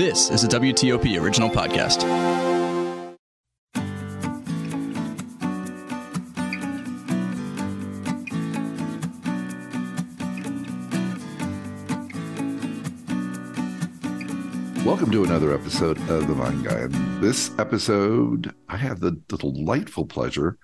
This 0.00 0.30
is 0.30 0.44
a 0.44 0.48
WTOP 0.48 1.20
original 1.20 1.50
podcast. 1.50 2.04
Welcome 14.86 15.10
to 15.10 15.22
another 15.22 15.52
episode 15.52 15.98
of 16.08 16.26
The 16.26 16.32
Vine 16.32 16.62
Guy. 16.62 16.86
This 17.20 17.50
episode, 17.58 18.54
I 18.70 18.78
have 18.78 19.00
the, 19.00 19.20
the 19.28 19.36
delightful 19.36 20.06
pleasure 20.06 20.56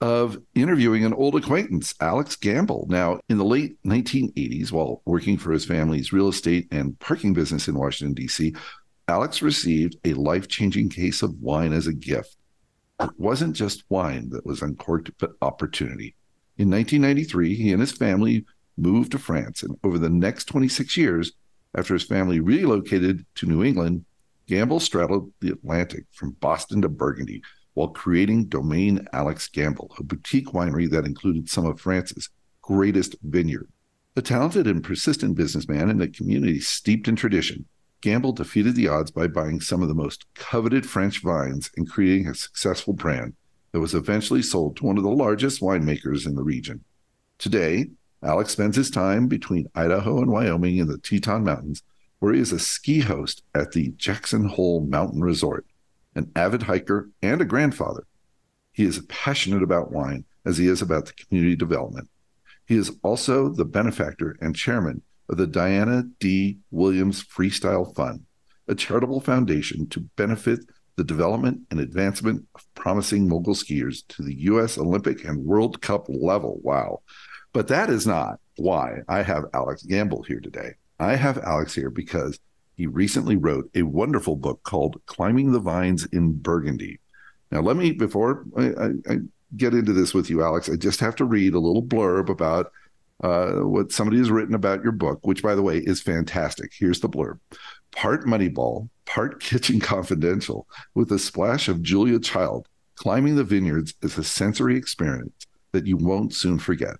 of 0.00 0.38
interviewing 0.54 1.04
an 1.04 1.12
old 1.12 1.36
acquaintance, 1.36 1.94
Alex 2.00 2.36
Gambal. 2.36 2.88
Now, 2.88 3.20
in 3.28 3.38
the 3.38 3.44
late 3.44 3.76
1980s, 3.84 4.72
while 4.72 5.02
working 5.04 5.36
for 5.36 5.52
his 5.52 5.66
family's 5.66 6.12
real 6.12 6.28
estate 6.28 6.68
and 6.70 6.98
parking 6.98 7.34
business 7.34 7.68
in 7.68 7.74
Washington, 7.74 8.14
D.C., 8.14 8.54
Alex 9.08 9.42
received 9.42 9.96
a 10.04 10.14
life 10.14 10.48
changing 10.48 10.88
case 10.88 11.22
of 11.22 11.40
wine 11.40 11.72
as 11.72 11.86
a 11.86 11.92
gift. 11.92 12.36
It 13.00 13.10
wasn't 13.18 13.56
just 13.56 13.84
wine 13.88 14.30
that 14.30 14.46
was 14.46 14.62
uncorked, 14.62 15.10
but 15.18 15.32
opportunity. 15.42 16.14
In 16.56 16.70
1993, 16.70 17.54
he 17.54 17.72
and 17.72 17.80
his 17.80 17.92
family 17.92 18.44
moved 18.76 19.12
to 19.12 19.18
France, 19.18 19.62
and 19.62 19.76
over 19.84 19.98
the 19.98 20.10
next 20.10 20.44
26 20.44 20.96
years, 20.96 21.32
after 21.76 21.94
his 21.94 22.04
family 22.04 22.40
relocated 22.40 23.24
to 23.36 23.46
New 23.46 23.62
England, 23.64 24.04
Gambal 24.48 24.80
straddled 24.80 25.32
the 25.40 25.50
Atlantic 25.50 26.04
from 26.12 26.32
Boston 26.40 26.82
to 26.82 26.88
Burgundy 26.88 27.42
while 27.80 27.88
creating 27.88 28.44
Domaine 28.44 29.06
Alex 29.14 29.48
Gambal, 29.48 29.98
a 29.98 30.02
boutique 30.02 30.48
winery 30.48 30.90
that 30.90 31.06
included 31.06 31.48
some 31.48 31.64
of 31.64 31.80
France's 31.80 32.28
greatest 32.60 33.16
vineyard. 33.22 33.70
A 34.16 34.20
talented 34.20 34.66
and 34.66 34.84
persistent 34.84 35.34
businessman 35.34 35.88
in 35.88 36.02
a 36.02 36.06
community 36.06 36.60
steeped 36.60 37.08
in 37.08 37.16
tradition, 37.16 37.64
Gambal 38.02 38.34
defeated 38.34 38.74
the 38.74 38.88
odds 38.88 39.10
by 39.10 39.28
buying 39.28 39.62
some 39.62 39.80
of 39.80 39.88
the 39.88 39.94
most 39.94 40.26
coveted 40.34 40.84
French 40.84 41.22
vines 41.22 41.70
and 41.74 41.90
creating 41.90 42.26
a 42.26 42.34
successful 42.34 42.92
brand 42.92 43.32
that 43.72 43.80
was 43.80 43.94
eventually 43.94 44.42
sold 44.42 44.76
to 44.76 44.84
one 44.84 44.98
of 44.98 45.02
the 45.02 45.08
largest 45.08 45.62
winemakers 45.62 46.26
in 46.26 46.34
the 46.34 46.42
region. 46.42 46.84
Today, 47.38 47.86
Alex 48.22 48.52
spends 48.52 48.76
his 48.76 48.90
time 48.90 49.26
between 49.26 49.70
Idaho 49.74 50.18
and 50.18 50.30
Wyoming 50.30 50.76
in 50.76 50.86
the 50.86 50.98
Teton 50.98 51.44
Mountains, 51.44 51.82
where 52.18 52.34
he 52.34 52.40
is 52.40 52.52
a 52.52 52.58
ski 52.58 53.00
host 53.00 53.42
at 53.54 53.72
the 53.72 53.94
Jackson 53.96 54.44
Hole 54.44 54.82
Mountain 54.82 55.22
Resort, 55.22 55.64
an 56.14 56.30
avid 56.34 56.62
hiker 56.62 57.10
and 57.22 57.40
a 57.40 57.44
grandfather. 57.44 58.06
He 58.72 58.84
is 58.84 59.04
passionate 59.08 59.62
about 59.62 59.92
wine 59.92 60.24
as 60.44 60.58
he 60.58 60.66
is 60.66 60.82
about 60.82 61.06
the 61.06 61.12
community 61.12 61.56
development. 61.56 62.08
He 62.66 62.76
is 62.76 62.92
also 63.02 63.48
the 63.48 63.64
benefactor 63.64 64.36
and 64.40 64.54
chairman 64.54 65.02
of 65.28 65.36
the 65.36 65.46
Diana 65.46 66.04
Dee 66.18 66.58
Williams 66.70 67.24
Freestyle 67.24 67.94
Fund, 67.94 68.24
a 68.68 68.74
charitable 68.74 69.20
foundation 69.20 69.88
to 69.88 70.00
benefit 70.16 70.60
the 70.96 71.04
development 71.04 71.62
and 71.70 71.80
advancement 71.80 72.46
of 72.54 72.64
promising 72.74 73.28
mogul 73.28 73.54
skiers 73.54 74.06
to 74.08 74.22
the 74.22 74.34
U.S. 74.42 74.76
Olympic 74.76 75.24
and 75.24 75.44
World 75.44 75.80
Cup 75.80 76.06
level. 76.08 76.60
Wow. 76.62 77.00
But 77.52 77.68
that 77.68 77.90
is 77.90 78.06
not 78.06 78.38
why 78.56 78.98
I 79.08 79.22
have 79.22 79.46
Alex 79.54 79.84
Gambal 79.84 80.26
here 80.26 80.40
today. 80.40 80.74
I 80.98 81.16
have 81.16 81.38
Alex 81.38 81.74
here 81.74 81.90
because 81.90 82.38
he 82.80 82.86
recently 82.86 83.36
wrote 83.36 83.68
a 83.74 83.82
wonderful 83.82 84.36
book 84.36 84.62
called 84.62 85.02
Climbing 85.04 85.52
the 85.52 85.60
Vines 85.60 86.06
in 86.06 86.32
Burgundy. 86.32 86.98
Now, 87.50 87.60
let 87.60 87.76
me, 87.76 87.92
before 87.92 88.46
I, 88.56 88.68
I, 88.68 88.86
I 89.06 89.16
get 89.54 89.74
into 89.74 89.92
this 89.92 90.14
with 90.14 90.30
you, 90.30 90.42
Alex, 90.42 90.70
I 90.70 90.76
just 90.76 90.98
have 91.00 91.14
to 91.16 91.26
read 91.26 91.52
a 91.52 91.60
little 91.60 91.82
blurb 91.82 92.30
about 92.30 92.72
uh, 93.22 93.56
what 93.56 93.92
somebody 93.92 94.16
has 94.16 94.30
written 94.30 94.54
about 94.54 94.82
your 94.82 94.92
book, 94.92 95.26
which, 95.26 95.42
by 95.42 95.54
the 95.54 95.60
way, 95.60 95.76
is 95.76 96.00
fantastic. 96.00 96.72
Here's 96.74 97.00
the 97.00 97.08
blurb 97.10 97.38
part 97.90 98.24
Moneyball, 98.24 98.88
part 99.04 99.40
Kitchen 99.42 99.78
Confidential, 99.78 100.66
with 100.94 101.12
a 101.12 101.18
splash 101.18 101.68
of 101.68 101.82
Julia 101.82 102.18
Child. 102.18 102.66
Climbing 102.94 103.36
the 103.36 103.44
vineyards 103.44 103.92
is 104.00 104.16
a 104.16 104.24
sensory 104.24 104.78
experience 104.78 105.46
that 105.72 105.86
you 105.86 105.98
won't 105.98 106.32
soon 106.32 106.58
forget. 106.58 106.96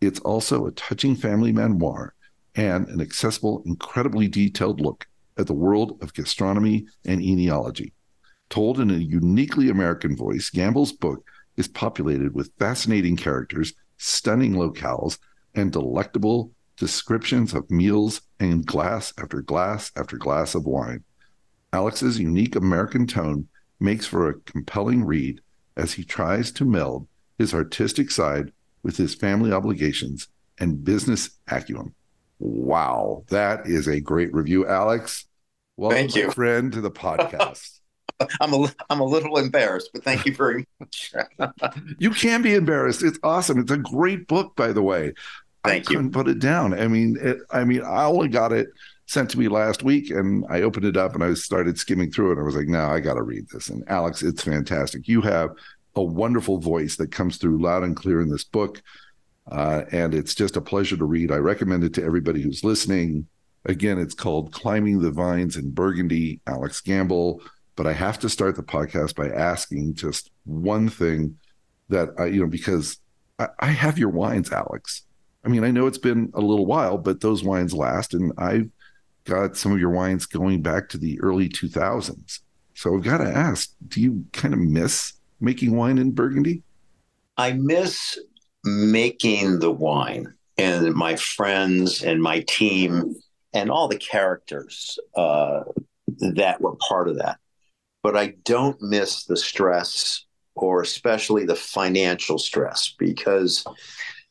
It's 0.00 0.20
also 0.20 0.66
a 0.66 0.72
touching 0.72 1.16
family 1.16 1.50
memoir 1.50 2.14
and 2.54 2.88
an 2.88 3.00
accessible, 3.00 3.62
incredibly 3.66 4.28
detailed 4.28 4.80
look 4.80 5.06
at 5.38 5.46
the 5.46 5.54
world 5.54 5.98
of 6.02 6.14
gastronomy 6.14 6.86
and 7.04 7.20
enology. 7.20 7.92
Told 8.50 8.78
in 8.80 8.90
a 8.90 8.94
uniquely 8.94 9.70
American 9.70 10.16
voice, 10.16 10.50
Gambal's 10.50 10.92
book 10.92 11.24
is 11.56 11.68
populated 11.68 12.34
with 12.34 12.52
fascinating 12.58 13.16
characters, 13.16 13.72
stunning 13.96 14.52
locales, 14.52 15.18
and 15.54 15.72
delectable 15.72 16.52
descriptions 16.76 17.54
of 17.54 17.70
meals 17.70 18.22
and 18.40 18.66
glass 18.66 19.12
after 19.18 19.40
glass 19.40 19.92
after 19.96 20.16
glass 20.16 20.54
of 20.54 20.64
wine. 20.64 21.04
Alex's 21.72 22.18
unique 22.18 22.56
American 22.56 23.06
tone 23.06 23.48
makes 23.80 24.06
for 24.06 24.28
a 24.28 24.40
compelling 24.40 25.04
read 25.04 25.40
as 25.76 25.94
he 25.94 26.04
tries 26.04 26.50
to 26.52 26.64
meld 26.64 27.06
his 27.38 27.54
artistic 27.54 28.10
side 28.10 28.52
with 28.82 28.96
his 28.96 29.14
family 29.14 29.52
obligations 29.52 30.28
and 30.58 30.84
business 30.84 31.30
acumen. 31.48 31.94
Wow, 32.44 33.22
that 33.28 33.68
is 33.68 33.86
a 33.86 34.00
great 34.00 34.34
review, 34.34 34.66
Alex. 34.66 35.26
Welcome, 35.76 35.96
thank 35.96 36.16
you, 36.16 36.28
friend, 36.32 36.72
to 36.72 36.80
the 36.80 36.90
podcast. 36.90 37.78
I'm 38.40 38.52
a 38.52 38.66
I'm 38.90 38.98
a 38.98 39.04
little 39.04 39.38
embarrassed, 39.38 39.90
but 39.94 40.02
thank 40.02 40.26
you 40.26 40.34
very 40.34 40.66
much. 40.80 41.14
you 41.98 42.10
can 42.10 42.42
be 42.42 42.54
embarrassed. 42.54 43.04
It's 43.04 43.18
awesome. 43.22 43.60
It's 43.60 43.70
a 43.70 43.76
great 43.76 44.26
book, 44.26 44.56
by 44.56 44.72
the 44.72 44.82
way. 44.82 45.14
Thank 45.62 45.64
I 45.64 45.76
you. 45.76 45.82
couldn't 45.84 46.10
put 46.10 46.26
it 46.26 46.40
down. 46.40 46.74
I 46.74 46.88
mean, 46.88 47.16
it, 47.20 47.38
I 47.52 47.62
mean, 47.62 47.82
I 47.82 48.06
only 48.06 48.26
got 48.26 48.52
it 48.52 48.66
sent 49.06 49.30
to 49.30 49.38
me 49.38 49.46
last 49.46 49.84
week, 49.84 50.10
and 50.10 50.44
I 50.50 50.62
opened 50.62 50.86
it 50.86 50.96
up 50.96 51.14
and 51.14 51.22
I 51.22 51.34
started 51.34 51.78
skimming 51.78 52.10
through 52.10 52.30
it. 52.30 52.32
And 52.32 52.40
I 52.40 52.44
was 52.44 52.56
like, 52.56 52.66
no, 52.66 52.86
I 52.86 52.98
got 52.98 53.14
to 53.14 53.22
read 53.22 53.46
this. 53.52 53.68
And 53.68 53.84
Alex, 53.88 54.20
it's 54.24 54.42
fantastic. 54.42 55.06
You 55.06 55.20
have 55.20 55.50
a 55.94 56.02
wonderful 56.02 56.58
voice 56.58 56.96
that 56.96 57.12
comes 57.12 57.36
through 57.36 57.62
loud 57.62 57.84
and 57.84 57.94
clear 57.94 58.20
in 58.20 58.30
this 58.30 58.42
book. 58.42 58.82
Uh, 59.52 59.84
and 59.92 60.14
it's 60.14 60.34
just 60.34 60.56
a 60.56 60.62
pleasure 60.62 60.96
to 60.96 61.04
read. 61.04 61.30
I 61.30 61.36
recommend 61.36 61.84
it 61.84 61.92
to 61.94 62.04
everybody 62.04 62.40
who's 62.40 62.64
listening. 62.64 63.26
Again, 63.66 63.98
it's 63.98 64.14
called 64.14 64.52
Climbing 64.52 65.00
the 65.00 65.10
Vines 65.10 65.56
in 65.56 65.70
Burgundy, 65.70 66.40
Alex 66.46 66.80
Gambal. 66.80 67.40
But 67.76 67.86
I 67.86 67.92
have 67.92 68.18
to 68.20 68.30
start 68.30 68.56
the 68.56 68.62
podcast 68.62 69.14
by 69.14 69.28
asking 69.28 69.94
just 69.94 70.30
one 70.44 70.88
thing 70.88 71.38
that 71.90 72.08
I, 72.18 72.26
you 72.26 72.40
know, 72.40 72.46
because 72.46 72.98
I, 73.38 73.48
I 73.58 73.66
have 73.66 73.98
your 73.98 74.08
wines, 74.08 74.50
Alex. 74.50 75.02
I 75.44 75.48
mean, 75.48 75.64
I 75.64 75.70
know 75.70 75.86
it's 75.86 75.98
been 75.98 76.30
a 76.34 76.40
little 76.40 76.66
while, 76.66 76.96
but 76.96 77.20
those 77.20 77.44
wines 77.44 77.74
last. 77.74 78.14
And 78.14 78.32
I've 78.38 78.70
got 79.24 79.56
some 79.58 79.72
of 79.72 79.78
your 79.78 79.90
wines 79.90 80.24
going 80.24 80.62
back 80.62 80.88
to 80.90 80.98
the 80.98 81.20
early 81.20 81.50
2000s. 81.50 82.40
So 82.74 82.96
I've 82.96 83.04
got 83.04 83.18
to 83.18 83.28
ask 83.28 83.70
do 83.86 84.00
you 84.00 84.24
kind 84.32 84.54
of 84.54 84.60
miss 84.60 85.12
making 85.40 85.76
wine 85.76 85.98
in 85.98 86.12
Burgundy? 86.12 86.62
I 87.36 87.52
miss 87.52 88.18
making 88.64 89.58
the 89.58 89.70
wine 89.70 90.32
and 90.58 90.94
my 90.94 91.16
friends 91.16 92.02
and 92.02 92.22
my 92.22 92.40
team 92.40 93.14
and 93.52 93.70
all 93.70 93.88
the 93.88 93.98
characters 93.98 94.98
uh, 95.16 95.62
that 96.34 96.60
were 96.60 96.76
part 96.76 97.08
of 97.08 97.18
that. 97.18 97.38
But 98.02 98.16
I 98.16 98.34
don't 98.44 98.80
miss 98.80 99.24
the 99.24 99.36
stress 99.36 100.24
or 100.54 100.82
especially 100.82 101.44
the 101.44 101.56
financial 101.56 102.38
stress 102.38 102.94
because 102.98 103.64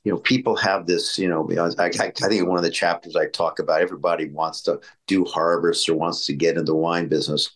you 0.03 0.11
know 0.11 0.19
people 0.19 0.55
have 0.55 0.85
this 0.85 1.17
you 1.17 1.27
know 1.27 1.47
I, 1.77 1.85
I, 1.85 1.89
think 1.89 2.47
one 2.47 2.57
of 2.57 2.63
the 2.63 2.69
chapters 2.69 3.15
i 3.15 3.27
talk 3.27 3.59
about 3.59 3.81
everybody 3.81 4.29
wants 4.29 4.61
to 4.63 4.79
do 5.07 5.25
harvest 5.25 5.87
or 5.89 5.95
wants 5.95 6.25
to 6.27 6.33
get 6.33 6.57
into 6.57 6.71
the 6.71 6.75
wine 6.75 7.07
business 7.07 7.49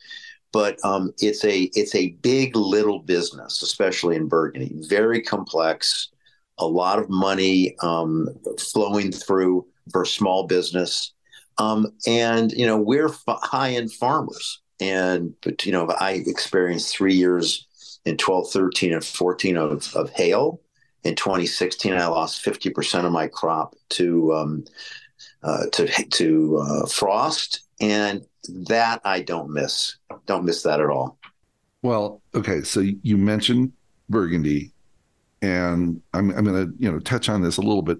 but 0.51 0.77
um, 0.85 1.13
it's 1.19 1.43
a 1.43 1.63
it's 1.73 1.95
a 1.95 2.11
big 2.21 2.55
little 2.55 2.99
business 2.99 3.61
especially 3.61 4.15
in 4.15 4.27
burgundy 4.27 4.73
very 4.87 5.21
complex 5.21 6.09
a 6.57 6.65
lot 6.65 6.99
of 6.99 7.09
money 7.09 7.75
um, 7.81 8.29
flowing 8.59 9.11
through 9.11 9.65
for 9.91 10.05
small 10.05 10.47
business. 10.47 11.13
Um, 11.57 11.87
and 12.05 12.51
you 12.51 12.65
know 12.65 12.77
we're 12.77 13.07
f- 13.07 13.23
high-end 13.27 13.93
farmers. 13.93 14.61
And 14.81 15.33
but 15.41 15.65
you 15.65 15.71
know 15.71 15.87
i 15.99 16.11
experienced 16.11 16.93
three 16.93 17.13
years 17.13 17.65
in 18.03 18.17
12 18.17 18.51
13 18.51 18.93
and 18.93 19.05
14 19.05 19.57
of, 19.57 19.95
of 19.95 20.09
hail. 20.11 20.61
In 21.03 21.15
2016 21.15 21.93
i 21.93 22.07
lost 22.07 22.43
50% 22.43 23.05
of 23.05 23.11
my 23.11 23.27
crop 23.27 23.75
to 23.89 24.33
um, 24.33 24.65
uh, 25.43 25.65
to 25.71 25.87
to 25.87 26.57
uh, 26.57 26.85
frost. 26.87 27.61
And 27.79 28.25
that 28.67 29.01
i 29.05 29.21
don't 29.21 29.49
miss. 29.49 29.97
Don't 30.25 30.45
miss 30.45 30.63
that 30.63 30.81
at 30.81 30.89
all. 30.89 31.17
Well 31.81 32.21
okay. 32.33 32.63
So 32.63 32.81
you 32.81 33.17
mentioned 33.17 33.71
burgundy 34.09 34.73
and 35.45 36.01
i'm, 36.13 36.31
I'm 36.31 36.45
going 36.45 36.67
to 36.67 36.73
you 36.77 36.91
know 36.91 36.99
touch 36.99 37.29
on 37.29 37.41
this 37.41 37.57
a 37.57 37.61
little 37.61 37.81
bit 37.81 37.99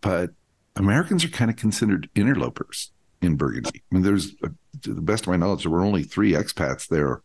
but 0.00 0.30
americans 0.76 1.24
are 1.24 1.28
kind 1.28 1.50
of 1.50 1.56
considered 1.56 2.08
interlopers 2.14 2.92
in 3.22 3.36
burgundy 3.36 3.82
i 3.90 3.94
mean 3.94 4.02
there's 4.02 4.32
a, 4.42 4.50
to 4.82 4.94
the 4.94 5.00
best 5.00 5.24
of 5.24 5.28
my 5.28 5.36
knowledge 5.36 5.62
there 5.62 5.72
were 5.72 5.82
only 5.84 6.02
three 6.02 6.32
expats 6.32 6.88
there 6.88 7.22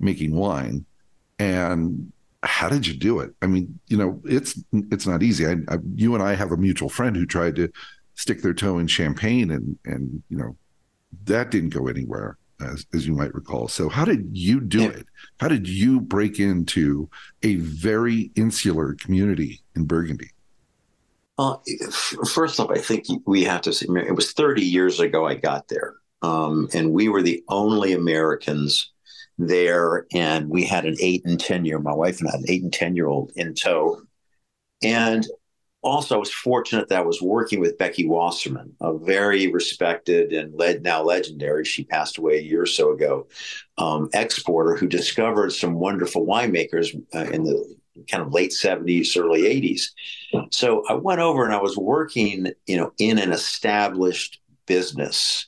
making 0.00 0.34
wine 0.34 0.84
and 1.38 2.12
how 2.42 2.68
did 2.68 2.86
you 2.86 2.94
do 2.94 3.20
it? 3.20 3.32
I 3.40 3.46
mean, 3.46 3.78
you 3.86 3.96
know, 3.96 4.20
it's 4.24 4.60
it's 4.72 5.06
not 5.06 5.22
easy. 5.22 5.46
I, 5.46 5.56
I, 5.68 5.78
you 5.94 6.14
and 6.14 6.22
I 6.22 6.34
have 6.34 6.52
a 6.52 6.56
mutual 6.56 6.88
friend 6.88 7.14
who 7.14 7.24
tried 7.24 7.56
to 7.56 7.70
stick 8.14 8.42
their 8.42 8.54
toe 8.54 8.78
in 8.78 8.88
champagne, 8.88 9.50
and 9.50 9.78
and 9.84 10.22
you 10.28 10.36
know, 10.36 10.56
that 11.24 11.50
didn't 11.50 11.70
go 11.70 11.86
anywhere. 11.86 12.36
As, 12.62 12.86
as 12.94 13.06
you 13.06 13.14
might 13.14 13.34
recall. 13.34 13.68
So, 13.68 13.88
how 13.88 14.04
did 14.04 14.30
you 14.32 14.60
do 14.60 14.82
yeah. 14.82 14.90
it? 14.90 15.06
How 15.40 15.48
did 15.48 15.68
you 15.68 16.00
break 16.00 16.38
into 16.38 17.08
a 17.42 17.56
very 17.56 18.30
insular 18.36 18.94
community 18.94 19.62
in 19.76 19.84
Burgundy? 19.84 20.30
Uh, 21.38 21.56
first 22.32 22.60
off, 22.60 22.70
I 22.70 22.78
think 22.78 23.06
we 23.26 23.42
have 23.44 23.62
to 23.62 23.72
say 23.72 23.86
it 23.88 24.14
was 24.14 24.32
30 24.32 24.62
years 24.62 25.00
ago 25.00 25.26
I 25.26 25.34
got 25.34 25.68
there. 25.68 25.94
Um, 26.22 26.68
and 26.72 26.92
we 26.92 27.08
were 27.08 27.22
the 27.22 27.42
only 27.48 27.94
Americans 27.94 28.92
there. 29.38 30.06
And 30.12 30.48
we 30.48 30.64
had 30.64 30.84
an 30.84 30.96
eight 31.00 31.24
and 31.24 31.40
10 31.40 31.64
year, 31.64 31.78
my 31.78 31.94
wife 31.94 32.20
and 32.20 32.28
I, 32.28 32.34
an 32.34 32.44
eight 32.48 32.62
and 32.62 32.72
10 32.72 32.94
year 32.94 33.08
old 33.08 33.32
in 33.34 33.54
tow. 33.54 34.02
And 34.82 35.26
also, 35.82 36.14
I 36.14 36.18
was 36.18 36.32
fortunate 36.32 36.88
that 36.88 36.98
I 36.98 37.04
was 37.04 37.20
working 37.20 37.58
with 37.58 37.76
Becky 37.76 38.06
Wasserman, 38.06 38.74
a 38.80 38.96
very 38.96 39.48
respected 39.48 40.32
and 40.32 40.54
led 40.54 40.82
now 40.82 41.02
legendary. 41.02 41.64
She 41.64 41.84
passed 41.84 42.18
away 42.18 42.38
a 42.38 42.42
year 42.42 42.62
or 42.62 42.66
so 42.66 42.92
ago. 42.92 43.26
Um, 43.78 44.08
exporter 44.14 44.76
who 44.76 44.86
discovered 44.86 45.52
some 45.52 45.74
wonderful 45.74 46.24
winemakers 46.24 46.94
uh, 47.14 47.30
in 47.32 47.44
the 47.44 47.76
kind 48.10 48.22
of 48.22 48.32
late 48.32 48.52
70s, 48.52 49.16
early 49.16 49.42
80s. 49.42 49.82
So 50.50 50.84
I 50.88 50.94
went 50.94 51.20
over 51.20 51.44
and 51.44 51.54
I 51.54 51.60
was 51.60 51.76
working, 51.76 52.48
you 52.66 52.76
know, 52.76 52.92
in 52.98 53.18
an 53.18 53.32
established 53.32 54.40
business 54.72 55.46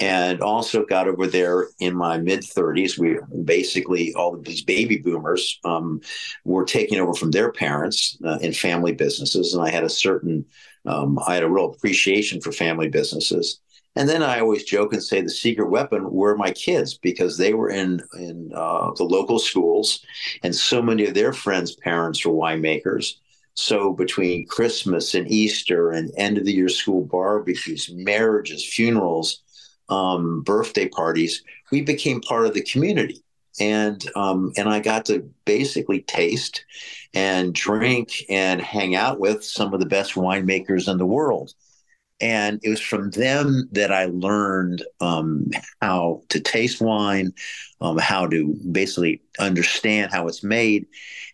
and 0.00 0.40
also 0.40 0.86
got 0.86 1.06
over 1.06 1.26
there 1.26 1.68
in 1.78 1.94
my 1.94 2.16
mid 2.16 2.40
30s. 2.40 2.98
We 2.98 3.18
basically 3.44 4.14
all 4.14 4.34
of 4.34 4.44
these 4.44 4.64
baby 4.64 4.96
boomers 4.96 5.60
um, 5.64 6.00
were 6.44 6.64
taking 6.64 6.98
over 6.98 7.12
from 7.12 7.32
their 7.32 7.52
parents 7.52 8.16
uh, 8.24 8.38
in 8.40 8.52
family 8.54 8.92
businesses, 8.92 9.52
and 9.52 9.62
I 9.62 9.70
had 9.70 9.84
a 9.84 9.90
certain, 9.90 10.46
um, 10.86 11.18
I 11.26 11.34
had 11.34 11.44
a 11.44 11.50
real 11.50 11.72
appreciation 11.72 12.40
for 12.40 12.50
family 12.52 12.88
businesses. 12.88 13.60
And 13.94 14.08
then 14.08 14.22
I 14.22 14.40
always 14.40 14.64
joke 14.64 14.94
and 14.94 15.02
say 15.02 15.20
the 15.20 15.28
secret 15.28 15.68
weapon 15.68 16.10
were 16.10 16.34
my 16.34 16.50
kids 16.52 16.96
because 16.96 17.36
they 17.36 17.52
were 17.52 17.68
in 17.68 18.00
in 18.18 18.50
uh, 18.54 18.92
the 18.96 19.04
local 19.04 19.38
schools, 19.38 20.02
and 20.42 20.54
so 20.54 20.80
many 20.80 21.04
of 21.04 21.12
their 21.12 21.34
friends' 21.34 21.76
parents 21.76 22.24
were 22.24 22.32
winemakers. 22.32 23.16
So 23.54 23.92
between 23.92 24.46
Christmas 24.46 25.14
and 25.14 25.30
Easter 25.30 25.90
and 25.90 26.10
end 26.16 26.38
of 26.38 26.44
the 26.44 26.52
year 26.52 26.68
school 26.68 27.04
barbecues, 27.04 27.90
marriages, 27.92 28.64
funerals, 28.64 29.42
um, 29.88 30.42
birthday 30.42 30.88
parties, 30.88 31.42
we 31.70 31.82
became 31.82 32.20
part 32.20 32.46
of 32.46 32.54
the 32.54 32.62
community. 32.62 33.22
And 33.60 34.02
um, 34.16 34.52
and 34.56 34.68
I 34.68 34.80
got 34.80 35.04
to 35.06 35.28
basically 35.44 36.00
taste 36.00 36.64
and 37.12 37.54
drink 37.54 38.24
and 38.30 38.62
hang 38.62 38.94
out 38.94 39.20
with 39.20 39.44
some 39.44 39.74
of 39.74 39.80
the 39.80 39.86
best 39.86 40.14
winemakers 40.14 40.90
in 40.90 40.96
the 40.96 41.04
world 41.04 41.52
and 42.22 42.60
it 42.62 42.70
was 42.70 42.80
from 42.80 43.10
them 43.10 43.68
that 43.72 43.92
I 43.92 44.06
learned 44.06 44.84
um, 45.00 45.50
how 45.82 46.22
to 46.28 46.40
taste 46.40 46.80
wine, 46.80 47.34
um, 47.80 47.98
how 47.98 48.26
to 48.28 48.56
basically 48.70 49.20
understand 49.40 50.12
how 50.12 50.28
it's 50.28 50.44
made, 50.44 50.86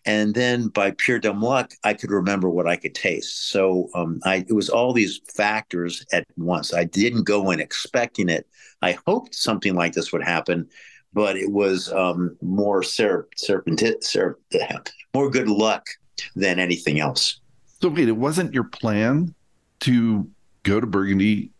and 0.06 0.34
then 0.34 0.68
by 0.68 0.92
pure 0.92 1.18
dumb 1.18 1.42
luck, 1.42 1.72
I 1.84 1.92
could 1.92 2.10
remember 2.10 2.48
what 2.48 2.66
I 2.66 2.76
could 2.76 2.94
taste. 2.94 3.50
So 3.50 3.90
um, 3.94 4.20
I, 4.24 4.36
it 4.48 4.54
was 4.54 4.70
all 4.70 4.94
these 4.94 5.20
factors 5.34 6.06
at 6.12 6.24
once. 6.38 6.72
I 6.72 6.84
didn't 6.84 7.24
go 7.24 7.50
in 7.50 7.60
expecting 7.60 8.30
it. 8.30 8.46
I 8.80 8.96
hoped 9.06 9.34
something 9.34 9.74
like 9.74 9.92
this 9.92 10.10
would 10.10 10.24
happen, 10.24 10.66
but 11.12 11.36
it 11.36 11.52
was 11.52 11.92
um, 11.92 12.36
more 12.40 12.82
ser- 12.82 13.28
serpent- 13.36 14.02
ser- 14.02 14.38
more 15.14 15.30
good 15.30 15.48
luck 15.48 15.86
than 16.34 16.58
anything 16.58 17.00
else. 17.00 17.40
So 17.82 17.90
wait, 17.90 18.08
it 18.08 18.12
wasn't 18.12 18.54
your 18.54 18.64
plan 18.64 19.34
to 19.80 20.28
go 20.68 20.80
to 20.80 20.86
Burgundy, 20.86 21.50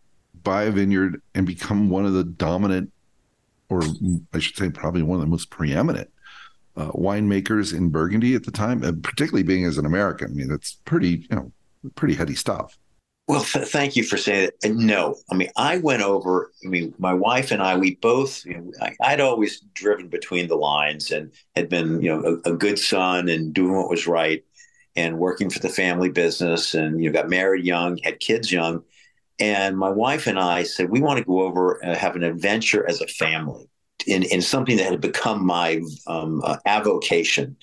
buy 0.43 0.63
a 0.63 0.71
vineyard, 0.71 1.21
and 1.35 1.45
become 1.45 1.89
one 1.89 2.05
of 2.05 2.13
the 2.13 2.23
dominant, 2.23 2.91
or 3.69 3.81
I 4.33 4.39
should 4.39 4.57
say, 4.57 4.69
probably 4.69 5.03
one 5.03 5.17
of 5.17 5.21
the 5.21 5.27
most 5.27 5.49
preeminent 5.49 6.09
uh, 6.75 6.91
winemakers 6.91 7.75
in 7.75 7.89
Burgundy 7.89 8.35
at 8.35 8.43
the 8.43 8.51
time, 8.51 8.83
and 8.83 9.03
particularly 9.03 9.43
being 9.43 9.65
as 9.65 9.77
an 9.77 9.85
American. 9.85 10.31
I 10.31 10.33
mean, 10.33 10.47
that's 10.47 10.73
pretty, 10.85 11.27
you 11.29 11.35
know, 11.35 11.51
pretty 11.95 12.15
heady 12.15 12.35
stuff. 12.35 12.77
Well, 13.27 13.43
th- 13.43 13.67
thank 13.67 13.95
you 13.95 14.03
for 14.03 14.17
saying 14.17 14.49
that. 14.63 14.73
No, 14.73 15.15
I 15.31 15.35
mean, 15.35 15.49
I 15.55 15.77
went 15.77 16.01
over. 16.01 16.51
I 16.65 16.67
mean, 16.67 16.95
my 16.97 17.13
wife 17.13 17.51
and 17.51 17.61
I, 17.61 17.77
we 17.77 17.95
both. 17.95 18.43
You 18.43 18.55
know, 18.55 18.71
I, 19.01 19.11
would 19.11 19.21
always 19.21 19.59
driven 19.75 20.07
between 20.07 20.47
the 20.47 20.55
lines 20.55 21.11
and 21.11 21.31
had 21.55 21.69
been, 21.69 22.01
you 22.01 22.09
know, 22.09 22.41
a, 22.43 22.53
a, 22.53 22.57
good 22.57 22.79
son 22.79 23.29
and 23.29 23.53
doing 23.53 23.75
what 23.75 23.89
was 23.89 24.07
right, 24.07 24.43
and 24.95 25.19
working 25.19 25.51
for 25.51 25.59
the 25.59 25.69
family 25.69 26.09
business, 26.09 26.73
and 26.73 27.03
you 27.03 27.09
know, 27.11 27.13
got 27.13 27.29
married 27.29 27.65
young, 27.65 27.97
had 27.97 28.19
kids 28.19 28.51
young, 28.51 28.83
and 29.39 29.77
my 29.77 29.89
wife 29.89 30.27
and 30.27 30.39
I 30.39 30.63
said, 30.63 30.89
we 30.89 31.01
want 31.01 31.19
to 31.19 31.25
go 31.25 31.41
over 31.41 31.83
and 31.83 31.95
have 31.95 32.15
an 32.15 32.23
adventure 32.23 32.87
as 32.89 33.01
a 33.01 33.07
family 33.07 33.69
in, 34.05 34.23
in 34.23 34.41
something 34.41 34.77
that 34.77 34.91
had 34.91 35.01
become 35.01 35.45
my 35.45 35.81
um, 36.07 36.41
uh, 36.43 36.57
avocation. 36.65 37.55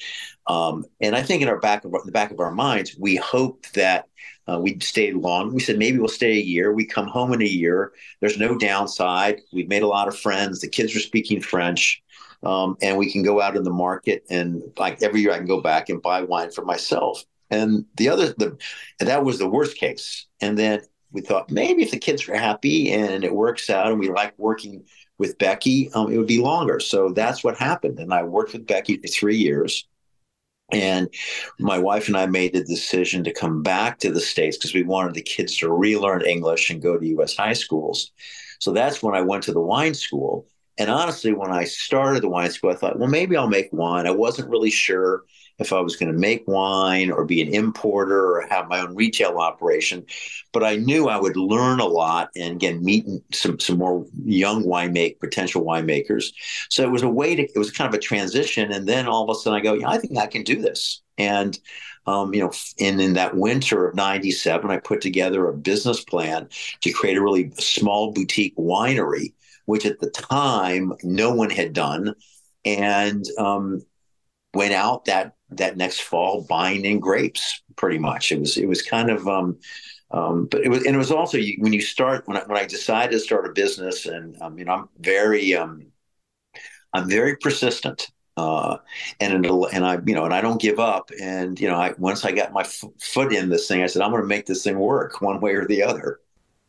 Um, 0.47 0.85
and 1.01 1.17
I 1.17 1.23
think 1.23 1.43
in 1.43 1.49
our 1.49 1.59
back 1.59 1.85
of 1.85 1.93
the 2.05 2.13
back 2.13 2.31
of 2.31 2.41
our 2.41 2.53
minds, 2.53 2.97
we 2.99 3.17
hoped 3.17 3.75
that 3.75 4.07
uh, 4.49 4.59
we'd 4.61 4.83
stay 4.83 5.13
long. 5.13 5.53
We 5.53 5.61
said 5.61 5.79
maybe 5.79 5.99
we'll 5.99 6.09
stay 6.09 6.33
a 6.33 6.43
year. 6.43 6.73
We 6.73 6.87
come 6.87 7.09
home 7.09 7.33
in 7.33 7.43
a 7.43 7.47
year. 7.47 7.93
There's 8.21 8.39
no 8.39 8.57
downside. 8.57 9.41
We've 9.53 9.69
made 9.69 9.83
a 9.83 9.89
lot 9.89 10.09
of 10.09 10.17
friends. 10.17 10.61
The 10.61 10.69
kids 10.69 10.95
are 10.95 11.01
speaking 11.01 11.41
French. 11.41 12.03
Um, 12.43 12.77
and 12.81 12.97
we 12.97 13.11
can 13.11 13.23
go 13.23 13.41
out 13.41 13.57
in 13.57 13.65
the 13.65 13.73
market 13.73 14.25
and 14.31 14.63
like 14.79 15.03
every 15.03 15.21
year 15.21 15.33
I 15.33 15.39
can 15.39 15.47
go 15.47 15.61
back 15.61 15.89
and 15.89 16.03
buy 16.03 16.23
wine 16.23 16.51
for 16.53 16.65
myself. 16.65 17.25
And 17.51 17.87
the 17.97 18.09
other, 18.09 18.35
the 18.35 18.59
that 19.01 19.25
was 19.25 19.39
the 19.39 19.49
worst 19.49 19.77
case. 19.77 20.27
And 20.41 20.57
then 20.57 20.81
we 21.13 21.21
thought 21.21 21.51
maybe 21.51 21.83
if 21.83 21.91
the 21.91 21.99
kids 21.99 22.29
are 22.29 22.37
happy 22.37 22.93
and 22.93 23.25
it 23.25 23.35
works 23.35 23.71
out 23.71 23.91
and 23.91 23.99
we 23.99 24.09
like 24.11 24.39
working 24.39 24.85
with 25.19 25.39
Becky, 25.39 25.91
um, 25.95 26.13
it 26.13 26.19
would 26.19 26.27
be 26.27 26.41
longer. 26.41 26.81
So 26.81 27.11
that's 27.11 27.43
what 27.43 27.57
happened. 27.57 27.99
And 27.99 28.13
I 28.13 28.23
worked 28.23 28.53
with 28.53 28.67
Becky 28.67 28.99
for 28.99 29.09
three 29.09 29.37
years. 29.37 29.87
And 30.73 31.09
my 31.61 31.79
wife 31.79 32.09
and 32.09 32.17
I 32.17 32.27
made 32.27 32.53
the 32.53 32.65
decision 32.65 33.23
to 33.25 33.33
come 33.33 33.63
back 33.63 33.99
to 34.01 34.11
the 34.11 34.21
States 34.21 34.57
because 34.57 34.75
we 34.75 34.83
wanted 34.83 35.15
the 35.15 35.23
kids 35.23 35.57
to 35.59 35.73
relearn 35.73 36.23
English 36.23 36.71
and 36.71 36.83
go 36.83 36.99
to 36.99 37.07
US 37.19 37.37
high 37.37 37.53
schools. 37.53 38.11
So 38.59 38.73
that's 38.73 39.03
when 39.03 39.15
I 39.15 39.21
went 39.21 39.45
to 39.45 39.53
the 39.53 39.61
wine 39.61 39.95
school. 39.95 40.47
And 40.79 40.91
honestly, 40.91 41.33
when 41.33 41.53
I 41.53 41.65
started 41.65 42.23
the 42.23 42.29
wine 42.29 42.51
school, 42.51 42.71
I 42.71 42.75
thought, 42.75 42.99
well, 42.99 43.09
maybe 43.09 43.37
I'll 43.37 43.49
make 43.49 43.69
wine. 43.73 44.07
I 44.07 44.11
wasn't 44.11 44.51
really 44.51 44.71
sure 44.71 45.23
if 45.59 45.73
I 45.73 45.81
was 45.81 45.97
going 45.97 46.13
to 46.13 46.19
make 46.19 46.45
wine 46.47 47.11
or 47.11 47.25
be 47.25 47.41
an 47.41 47.55
importer 47.55 48.37
or 48.37 48.47
have 48.49 48.69
my 48.69 48.81
own 48.81 48.95
retail 48.95 49.39
operation. 49.39 50.05
But 50.53 50.65
I 50.65 50.77
knew 50.77 51.09
I 51.09 51.19
would 51.19 51.37
learn 51.37 51.81
a 51.81 51.87
lot 51.87 52.31
and 52.37 52.57
again 52.57 52.85
meet 52.85 53.07
some 53.33 53.59
some 53.59 53.79
more 53.79 54.07
young 54.25 54.65
winemaker 54.65 55.19
potential 55.21 55.65
winemakers. 55.65 56.33
So 56.69 56.83
it 56.83 56.91
was 56.91 57.03
a 57.03 57.09
way 57.09 57.35
to 57.35 57.43
it 57.43 57.59
was 57.59 57.71
kind 57.71 57.89
of 57.89 57.95
a 57.95 58.03
transition. 58.03 58.73
And 58.73 58.87
then 58.87 59.07
all 59.07 59.29
of 59.29 59.35
a 59.35 59.39
sudden 59.39 59.59
I 59.59 59.63
go, 59.63 59.75
yeah, 59.75 59.89
I 59.89 59.99
think 59.99 60.19
I 60.19 60.27
can 60.27 60.43
do 60.43 60.61
this. 60.61 61.03
And 61.19 61.59
um, 62.07 62.33
you 62.33 62.41
know, 62.41 62.53
in, 62.79 63.01
in 63.01 63.15
that 63.15 63.37
winter 63.37 63.89
of 63.89 63.97
97, 63.97 64.71
I 64.71 64.77
put 64.77 65.01
together 65.01 65.49
a 65.49 65.57
business 65.57 66.05
plan 66.05 66.49
to 66.83 66.93
create 66.93 67.17
a 67.17 67.23
really 67.23 67.51
small 67.59 68.13
boutique 68.13 68.57
winery, 68.57 69.33
which 69.65 69.85
at 69.85 69.99
the 69.99 70.11
time 70.11 70.93
no 71.03 71.35
one 71.35 71.51
had 71.51 71.73
done. 71.73 72.15
And 72.65 73.25
um, 73.39 73.83
went 74.57 74.73
out 74.73 75.05
that 75.05 75.36
that 75.51 75.77
next 75.77 76.01
fall 76.01 76.43
buying 76.49 76.85
in 76.85 76.99
grapes 76.99 77.63
pretty 77.77 77.99
much 77.99 78.33
it 78.33 78.41
was 78.41 78.57
it 78.57 78.67
was 78.67 78.83
kind 78.83 79.11
of 79.11 79.27
um, 79.29 79.59
um, 80.11 80.47
but 80.51 80.63
it 80.63 80.69
was 80.69 80.85
and 80.85 80.95
it 80.95 80.99
was 80.99 81.11
also 81.11 81.39
when 81.59 81.73
you 81.73 81.81
start 81.81 82.27
when 82.27 82.37
I, 82.37 82.45
when 82.45 82.59
I 82.59 82.65
decided 82.65 83.13
to 83.13 83.21
start 83.21 83.47
a 83.47 83.53
business 83.53 84.07
and 84.07 84.41
um, 84.41 84.59
you 84.59 84.65
know 84.65 84.73
I'm 84.73 84.89
very 84.99 85.55
um, 85.55 85.87
I'm 86.93 87.09
very 87.09 87.37
persistent 87.37 88.09
uh, 88.37 88.79
and 89.21 89.47
and 89.47 89.85
I 89.85 89.99
you 90.05 90.15
know 90.15 90.25
and 90.25 90.35
I 90.35 90.41
don't 90.41 90.61
give 90.61 90.79
up 90.79 91.11
and 91.21 91.59
you 91.61 91.69
know 91.69 91.77
I 91.77 91.95
once 91.99 92.25
I 92.25 92.33
got 92.33 92.53
my 92.53 92.63
f- 92.63 92.85
foot 93.01 93.33
in 93.33 93.49
this 93.49 93.69
thing 93.69 93.83
I 93.83 93.87
said 93.87 94.03
I'm 94.03 94.11
going 94.11 94.23
to 94.23 94.29
make 94.29 94.47
this 94.47 94.63
thing 94.63 94.79
work 94.79 95.21
one 95.21 95.41
way 95.41 95.55
or 95.55 95.67
the 95.67 95.83
other. 95.83 96.21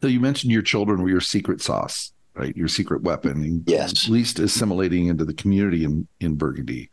So 0.01 0.07
you 0.07 0.19
mentioned 0.19 0.51
your 0.51 0.62
children 0.62 1.01
were 1.01 1.10
your 1.10 1.22
secret 1.22 1.62
sauce, 1.62 2.13
right? 2.36 2.55
Your 2.55 2.67
secret 2.67 3.01
weapon. 3.01 3.63
Yes. 3.65 4.05
At 4.05 4.12
least 4.12 4.39
assimilating 4.39 5.07
into 5.07 5.25
the 5.25 5.34
community 5.34 5.84
in 5.84 6.07
in 6.19 6.36
Burgundy. 6.36 6.89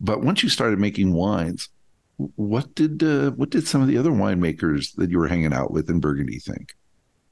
But 0.00 0.22
once 0.22 0.42
you 0.42 0.48
started 0.48 0.78
making 0.78 1.12
wines, 1.12 1.68
what 2.16 2.74
did 2.74 3.02
uh, 3.02 3.30
what 3.32 3.50
did 3.50 3.66
some 3.66 3.82
of 3.82 3.88
the 3.88 3.98
other 3.98 4.10
winemakers 4.10 4.94
that 4.96 5.10
you 5.10 5.18
were 5.18 5.28
hanging 5.28 5.52
out 5.52 5.70
with 5.70 5.90
in 5.90 6.00
Burgundy 6.00 6.38
think? 6.38 6.74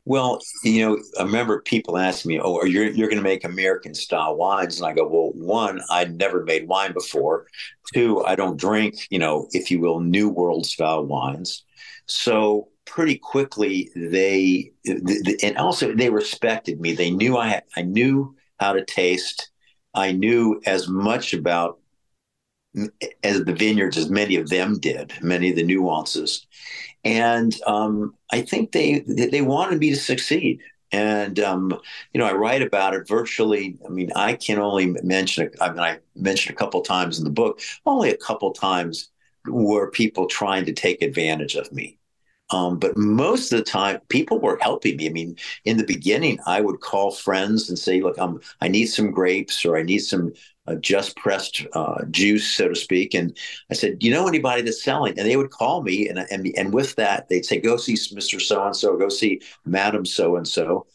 Well, 0.06 0.40
you 0.62 0.84
know, 0.84 1.02
I 1.18 1.22
remember 1.22 1.62
people 1.62 1.96
asking 1.96 2.30
me, 2.30 2.40
"Oh, 2.40 2.62
you're 2.64 2.90
you're 2.90 3.08
going 3.08 3.22
to 3.22 3.22
make 3.22 3.44
American 3.44 3.94
style 3.94 4.36
wines?" 4.36 4.78
And 4.78 4.86
I 4.86 4.92
go, 4.92 5.06
"Well, 5.08 5.32
one, 5.34 5.80
I'd 5.90 6.18
never 6.18 6.44
made 6.44 6.68
wine 6.68 6.92
before. 6.92 7.46
Two, 7.94 8.22
I 8.24 8.34
don't 8.34 8.58
drink, 8.58 9.06
you 9.10 9.18
know, 9.18 9.48
if 9.52 9.70
you 9.70 9.80
will, 9.80 10.00
New 10.00 10.28
World 10.28 10.66
style 10.66 11.04
wines." 11.04 11.64
So 12.06 12.68
pretty 12.84 13.16
quickly, 13.16 13.90
they 13.96 14.72
and 15.42 15.56
also 15.56 15.94
they 15.94 16.10
respected 16.10 16.80
me. 16.80 16.92
They 16.92 17.10
knew 17.10 17.38
I 17.38 17.62
I 17.76 17.82
knew 17.82 18.36
how 18.60 18.74
to 18.74 18.84
taste. 18.84 19.50
I 19.94 20.12
knew 20.12 20.60
as 20.66 20.88
much 20.88 21.32
about 21.32 21.78
as 23.22 23.44
the 23.44 23.54
vineyards 23.54 23.96
as 23.96 24.10
many 24.10 24.36
of 24.36 24.48
them 24.48 24.78
did, 24.78 25.12
many 25.22 25.50
of 25.50 25.56
the 25.56 25.62
nuances. 25.62 26.46
And 27.04 27.54
um, 27.66 28.14
I 28.32 28.42
think 28.42 28.72
they 28.72 29.00
they 29.00 29.42
wanted 29.42 29.78
me 29.78 29.90
to 29.90 29.96
succeed. 29.96 30.60
And 30.90 31.40
um, 31.40 31.78
you 32.12 32.18
know, 32.20 32.26
I 32.26 32.32
write 32.32 32.62
about 32.62 32.94
it 32.94 33.08
virtually. 33.08 33.78
I 33.84 33.90
mean, 33.90 34.10
I 34.14 34.34
can 34.34 34.58
only 34.58 34.94
mention. 35.02 35.50
I 35.60 35.70
mean, 35.70 35.80
I 35.80 35.98
mentioned 36.14 36.54
a 36.54 36.58
couple 36.58 36.80
times 36.82 37.18
in 37.18 37.24
the 37.24 37.30
book. 37.30 37.60
Only 37.84 38.10
a 38.10 38.16
couple 38.16 38.52
times 38.52 39.10
were 39.46 39.90
people 39.90 40.26
trying 40.26 40.64
to 40.66 40.72
take 40.72 41.02
advantage 41.02 41.56
of 41.56 41.70
me. 41.72 41.98
Um, 42.50 42.78
but 42.78 42.96
most 42.96 43.52
of 43.52 43.58
the 43.58 43.64
time, 43.64 44.00
people 44.08 44.38
were 44.38 44.58
helping 44.60 44.96
me. 44.96 45.06
I 45.08 45.12
mean, 45.12 45.36
in 45.64 45.78
the 45.78 45.84
beginning, 45.84 46.38
I 46.46 46.60
would 46.60 46.80
call 46.80 47.10
friends 47.10 47.68
and 47.68 47.78
say, 47.78 48.00
"Look, 48.00 48.16
I'm, 48.18 48.40
I 48.60 48.68
need 48.68 48.86
some 48.86 49.10
grapes, 49.10 49.64
or 49.64 49.76
I 49.76 49.82
need 49.82 50.00
some 50.00 50.32
uh, 50.66 50.76
just 50.76 51.16
pressed 51.16 51.66
uh, 51.74 52.04
juice, 52.10 52.56
so 52.56 52.68
to 52.68 52.74
speak." 52.74 53.14
And 53.14 53.36
I 53.70 53.74
said, 53.74 54.02
"You 54.02 54.10
know 54.10 54.28
anybody 54.28 54.62
that's 54.62 54.82
selling?" 54.82 55.18
And 55.18 55.28
they 55.28 55.36
would 55.36 55.50
call 55.50 55.82
me, 55.82 56.08
and 56.08 56.18
and 56.30 56.52
and 56.56 56.72
with 56.72 56.94
that, 56.96 57.28
they'd 57.28 57.44
say, 57.44 57.60
"Go 57.60 57.76
see 57.76 57.96
Mister 58.14 58.40
So 58.40 58.64
and 58.64 58.76
So, 58.76 58.96
go 58.96 59.08
see 59.08 59.40
Madam 59.64 60.04
So 60.04 60.36
and 60.36 60.46
So." 60.48 60.86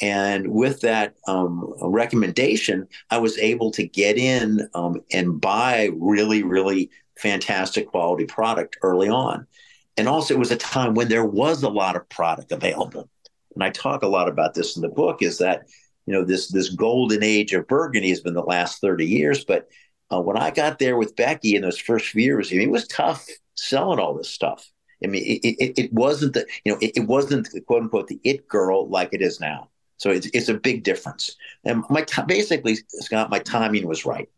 And 0.00 0.52
with 0.52 0.80
that 0.82 1.14
um, 1.26 1.74
recommendation, 1.80 2.86
I 3.10 3.18
was 3.18 3.36
able 3.38 3.72
to 3.72 3.82
get 3.82 4.16
in 4.16 4.68
um, 4.72 5.02
and 5.12 5.40
buy 5.40 5.90
really, 5.98 6.44
really 6.44 6.90
fantastic 7.16 7.88
quality 7.88 8.24
product 8.24 8.76
early 8.82 9.08
on. 9.08 9.48
And 9.96 10.06
also, 10.06 10.34
it 10.34 10.38
was 10.38 10.52
a 10.52 10.56
time 10.56 10.94
when 10.94 11.08
there 11.08 11.24
was 11.24 11.64
a 11.64 11.68
lot 11.68 11.96
of 11.96 12.08
product 12.08 12.52
available. 12.52 13.10
And 13.56 13.64
I 13.64 13.70
talk 13.70 14.04
a 14.04 14.06
lot 14.06 14.28
about 14.28 14.54
this 14.54 14.76
in 14.76 14.82
the 14.82 14.88
book 14.88 15.20
is 15.20 15.38
that, 15.38 15.66
you 16.08 16.14
know, 16.14 16.24
this, 16.24 16.48
this 16.48 16.70
golden 16.70 17.22
age 17.22 17.52
of 17.52 17.68
Burgundy 17.68 18.08
has 18.08 18.20
been 18.20 18.34
the 18.34 18.42
last 18.42 18.80
30 18.80 19.06
years. 19.06 19.44
But 19.44 19.68
uh, 20.12 20.20
when 20.20 20.36
I 20.36 20.50
got 20.50 20.78
there 20.78 20.96
with 20.96 21.16
Becky 21.16 21.54
in 21.54 21.62
those 21.62 21.78
first 21.78 22.06
few 22.06 22.22
years, 22.22 22.50
I 22.50 22.56
mean, 22.56 22.68
it 22.68 22.72
was 22.72 22.86
tough 22.88 23.26
selling 23.56 23.98
all 23.98 24.14
this 24.14 24.30
stuff. 24.30 24.66
I 25.04 25.06
mean, 25.06 25.22
it, 25.22 25.56
it, 25.60 25.78
it 25.78 25.92
wasn't 25.92 26.32
the, 26.32 26.46
you 26.64 26.72
know, 26.72 26.78
it, 26.80 26.92
it 26.96 27.06
wasn't 27.06 27.50
the, 27.52 27.60
quote 27.60 27.82
unquote 27.82 28.08
the 28.08 28.20
it 28.24 28.48
girl 28.48 28.88
like 28.88 29.10
it 29.12 29.22
is 29.22 29.38
now. 29.38 29.68
So 29.98 30.10
it's, 30.10 30.28
it's 30.32 30.48
a 30.48 30.54
big 30.54 30.82
difference. 30.82 31.36
And 31.64 31.84
my 31.90 32.04
basically, 32.26 32.78
Scott, 32.88 33.30
my 33.30 33.40
timing 33.40 33.86
was 33.86 34.06
right. 34.06 34.28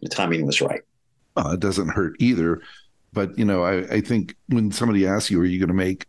The 0.00 0.08
timing 0.08 0.46
was 0.46 0.60
right. 0.60 0.82
Uh, 1.36 1.50
it 1.54 1.60
doesn't 1.60 1.88
hurt 1.88 2.16
either 2.18 2.60
but 3.12 3.36
you 3.38 3.44
know, 3.44 3.62
I, 3.62 3.78
I 3.94 4.00
think 4.00 4.36
when 4.48 4.70
somebody 4.70 5.06
asks 5.06 5.30
you, 5.30 5.40
"Are 5.40 5.44
you 5.44 5.58
going 5.58 5.68
to 5.68 5.74
make 5.74 6.06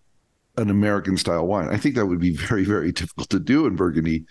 an 0.57 0.69
American 0.69 1.17
style 1.17 1.47
wine?" 1.47 1.69
I 1.69 1.77
think 1.77 1.95
that 1.95 2.05
would 2.05 2.19
be 2.19 2.35
very, 2.35 2.63
very 2.63 2.91
difficult 2.91 3.29
to 3.29 3.39
do 3.39 3.65
in 3.65 3.75
Burgundy, 3.75 4.25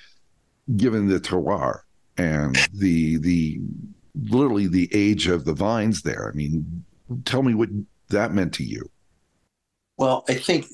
given 0.77 1.09
the 1.09 1.21
terroir 1.21 1.81
and 2.17 2.57
the 2.73 3.19
the 3.19 3.61
literally 4.29 4.67
the 4.67 4.89
age 4.93 5.27
of 5.27 5.45
the 5.45 5.55
vines 5.55 6.03
there. 6.03 6.31
I 6.33 6.37
mean, 6.37 6.85
tell 7.25 7.43
me 7.43 7.55
what 7.55 7.69
that 8.09 8.33
meant 8.33 8.55
to 8.55 8.65
you. 8.65 8.91
Well, 9.97 10.25
I 10.29 10.35
think 10.35 10.67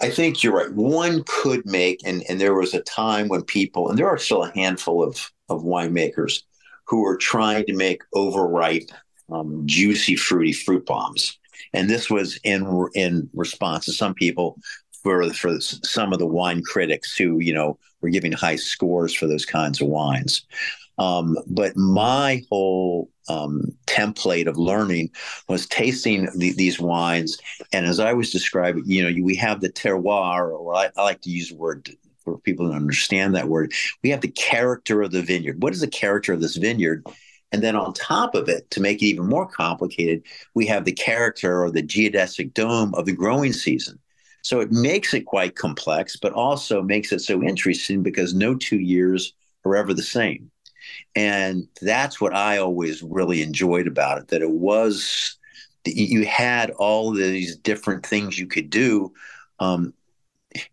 I 0.00 0.10
think 0.10 0.42
you're 0.42 0.54
right. 0.54 0.72
One 0.72 1.22
could 1.26 1.64
make, 1.64 2.00
and, 2.04 2.22
and 2.28 2.40
there 2.40 2.54
was 2.54 2.74
a 2.74 2.82
time 2.82 3.28
when 3.28 3.42
people, 3.42 3.88
and 3.88 3.98
there 3.98 4.08
are 4.08 4.18
still 4.18 4.44
a 4.44 4.54
handful 4.54 5.02
of, 5.02 5.30
of 5.48 5.62
winemakers 5.62 6.42
who 6.86 7.06
are 7.06 7.16
trying 7.16 7.64
to 7.66 7.74
make 7.74 8.02
overripe 8.14 8.90
um, 9.30 9.62
juicy, 9.66 10.16
fruity 10.16 10.52
fruit 10.52 10.84
bombs. 10.86 11.38
And 11.74 11.88
this 11.88 12.08
was 12.08 12.38
in 12.44 12.88
in 12.94 13.28
response 13.34 13.84
to 13.84 13.92
some 13.92 14.14
people 14.14 14.58
for 15.08 15.32
for 15.32 15.58
some 15.60 16.12
of 16.12 16.18
the 16.18 16.26
wine 16.26 16.62
critics 16.62 17.16
who 17.16 17.38
you 17.40 17.54
know 17.54 17.78
were 18.02 18.10
giving 18.10 18.32
high 18.32 18.56
scores 18.56 19.14
for 19.14 19.26
those 19.26 19.46
kinds 19.46 19.80
of 19.80 19.88
wines. 19.88 20.46
Um, 20.98 21.38
but 21.46 21.76
my 21.76 22.42
whole 22.50 23.08
um, 23.28 23.62
template 23.86 24.48
of 24.48 24.58
learning 24.58 25.10
was 25.48 25.66
tasting 25.66 26.28
the, 26.36 26.52
these 26.52 26.78
wines, 26.78 27.38
and 27.72 27.86
as 27.86 28.00
I 28.00 28.12
was 28.12 28.30
describing, 28.30 28.82
you 28.84 29.02
know, 29.02 29.24
we 29.24 29.36
have 29.36 29.60
the 29.60 29.70
terroir, 29.70 30.50
or 30.50 30.74
I, 30.74 30.90
I 30.96 31.02
like 31.04 31.22
to 31.22 31.30
use 31.30 31.50
the 31.50 31.56
word 31.56 31.88
for 32.24 32.38
people 32.38 32.68
to 32.68 32.74
understand 32.74 33.34
that 33.34 33.48
word. 33.48 33.72
We 34.02 34.10
have 34.10 34.20
the 34.20 34.28
character 34.28 35.00
of 35.00 35.12
the 35.12 35.22
vineyard. 35.22 35.62
What 35.62 35.72
is 35.72 35.80
the 35.80 35.88
character 35.88 36.34
of 36.34 36.40
this 36.40 36.56
vineyard? 36.56 37.06
And 37.52 37.62
then 37.62 37.76
on 37.76 37.94
top 37.94 38.34
of 38.34 38.50
it, 38.50 38.70
to 38.72 38.80
make 38.82 39.00
it 39.00 39.06
even 39.06 39.26
more 39.26 39.46
complicated, 39.46 40.22
we 40.54 40.66
have 40.66 40.84
the 40.84 40.92
character 40.92 41.62
or 41.62 41.70
the 41.70 41.82
geodesic 41.82 42.52
dome 42.52 42.94
of 42.94 43.06
the 43.06 43.12
growing 43.12 43.54
season. 43.54 43.98
So 44.42 44.60
it 44.60 44.70
makes 44.70 45.14
it 45.14 45.26
quite 45.26 45.56
complex, 45.56 46.16
but 46.16 46.32
also 46.32 46.82
makes 46.82 47.12
it 47.12 47.20
so 47.20 47.42
interesting 47.42 48.02
because 48.02 48.34
no 48.34 48.54
two 48.54 48.78
years 48.78 49.34
are 49.64 49.76
ever 49.76 49.92
the 49.92 50.02
same. 50.02 50.50
And 51.14 51.68
that's 51.82 52.20
what 52.20 52.34
I 52.34 52.58
always 52.58 53.02
really 53.02 53.42
enjoyed 53.42 53.86
about 53.86 54.18
it 54.18 54.28
that 54.28 54.42
it 54.42 54.50
was, 54.50 55.36
you 55.84 56.24
had 56.24 56.70
all 56.70 57.12
these 57.12 57.56
different 57.56 58.06
things 58.06 58.38
you 58.38 58.46
could 58.46 58.70
do. 58.70 59.12
Um, 59.58 59.92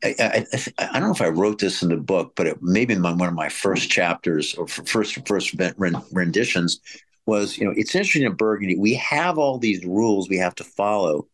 I, 0.04 0.16
I, 0.20 0.46
I, 0.78 1.00
don't 1.00 1.10
know 1.10 1.12
if 1.12 1.22
I 1.22 1.28
wrote 1.28 1.60
this 1.60 1.84
in 1.84 1.90
the 1.90 1.98
book, 1.98 2.34
but 2.36 2.48
it, 2.48 2.58
maybe 2.62 2.94
in 2.94 3.02
my, 3.02 3.12
one 3.12 3.28
of 3.28 3.36
my 3.36 3.50
first 3.50 3.90
chapters 3.90 4.56
or 4.56 4.68
first 4.68 5.28
first 5.28 5.54
renditions 6.12 6.80
was, 7.26 7.58
you 7.58 7.66
know, 7.66 7.74
it's 7.76 7.94
interesting 7.94 8.24
in 8.24 8.34
Burgundy. 8.34 8.78
We 8.78 8.94
have 8.96 9.38
all 9.38 9.58
these 9.58 9.84
rules 9.86 10.30
we 10.30 10.38
have 10.38 10.56
to 10.56 10.64
follow, 10.64 11.28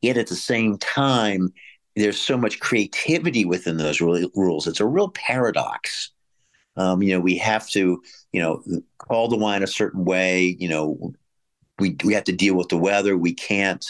yet 0.00 0.16
at 0.16 0.26
the 0.26 0.36
same 0.36 0.78
time, 0.78 1.52
there's 1.94 2.20
so 2.20 2.36
much 2.36 2.60
creativity 2.60 3.44
within 3.44 3.76
those 3.76 4.00
rules. 4.00 4.66
It's 4.66 4.80
a 4.80 4.86
real 4.86 5.08
paradox. 5.10 6.10
Um, 6.76 7.02
you 7.02 7.14
know, 7.14 7.20
we 7.20 7.38
have 7.38 7.68
to, 7.70 8.02
you 8.32 8.42
know, 8.42 8.62
call 8.98 9.28
the 9.28 9.38
wine 9.38 9.62
a 9.62 9.66
certain 9.66 10.04
way. 10.04 10.56
You 10.58 10.68
know, 10.68 11.12
we 11.78 11.96
we 12.04 12.12
have 12.12 12.24
to 12.24 12.32
deal 12.32 12.54
with 12.54 12.68
the 12.68 12.76
weather. 12.76 13.16
We 13.16 13.34
can't. 13.34 13.84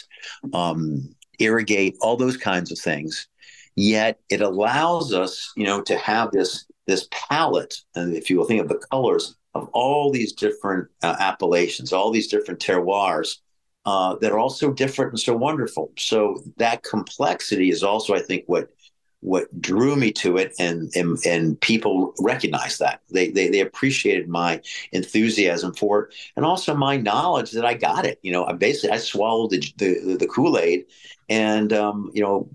Um, 0.53 1.17
irrigate, 1.39 1.97
all 2.01 2.17
those 2.17 2.37
kinds 2.37 2.73
of 2.73 2.79
things. 2.79 3.29
Yet 3.75 4.21
it 4.31 4.41
allows 4.41 5.13
us, 5.13 5.53
you 5.57 5.65
know, 5.65 5.83
to 5.83 5.97
have 5.97 6.31
this 6.31 6.67
this 6.87 7.09
palette, 7.11 7.75
and 7.97 8.15
if 8.15 8.31
you 8.31 8.39
will 8.39 8.45
think 8.45 8.63
of 8.63 8.69
the 8.69 8.81
colors 8.91 9.35
of 9.55 9.69
all 9.73 10.13
these 10.13 10.33
different 10.33 10.89
uh, 11.03 11.17
appellations, 11.19 11.93
all 11.93 12.13
these 12.13 12.29
different 12.29 12.61
terroirs 12.61 13.39
uh, 13.87 14.17
that 14.17 14.33
are 14.33 14.39
all 14.39 14.51
so 14.51 14.73
different 14.73 15.13
and 15.13 15.21
so 15.21 15.35
wonderful. 15.35 15.93
So 15.97 16.43
that 16.57 16.83
complexity 16.83 17.71
is 17.71 17.83
also, 17.83 18.15
I 18.15 18.21
think, 18.21 18.45
what 18.47 18.69
what 19.21 19.61
drew 19.61 19.97
me 19.97 20.13
to 20.13 20.37
it 20.37 20.55
and 20.59 20.91
and, 20.95 21.19
and 21.25 21.61
people 21.61 22.15
recognized 22.21 22.81
that. 22.81 23.01
They, 23.11 23.31
they 23.31 23.49
they 23.49 23.61
appreciated 23.61 24.29
my 24.29 24.61
enthusiasm 24.93 25.73
for 25.73 26.03
it 26.03 26.15
and 26.37 26.45
also 26.45 26.75
my 26.75 26.97
knowledge 26.97 27.53
that 27.53 27.65
I 27.65 27.75
got 27.75 28.05
it. 28.05 28.19
You 28.23 28.33
know 28.33 28.45
I 28.45 28.53
basically 28.53 28.91
I 28.91 28.99
swallowed 28.99 29.53
the 29.53 29.61
the, 29.79 30.17
the 30.21 30.27
Kool-Aid 30.27 30.85
and 31.29 31.73
um, 31.73 32.11
you 32.13 32.23
know 32.23 32.51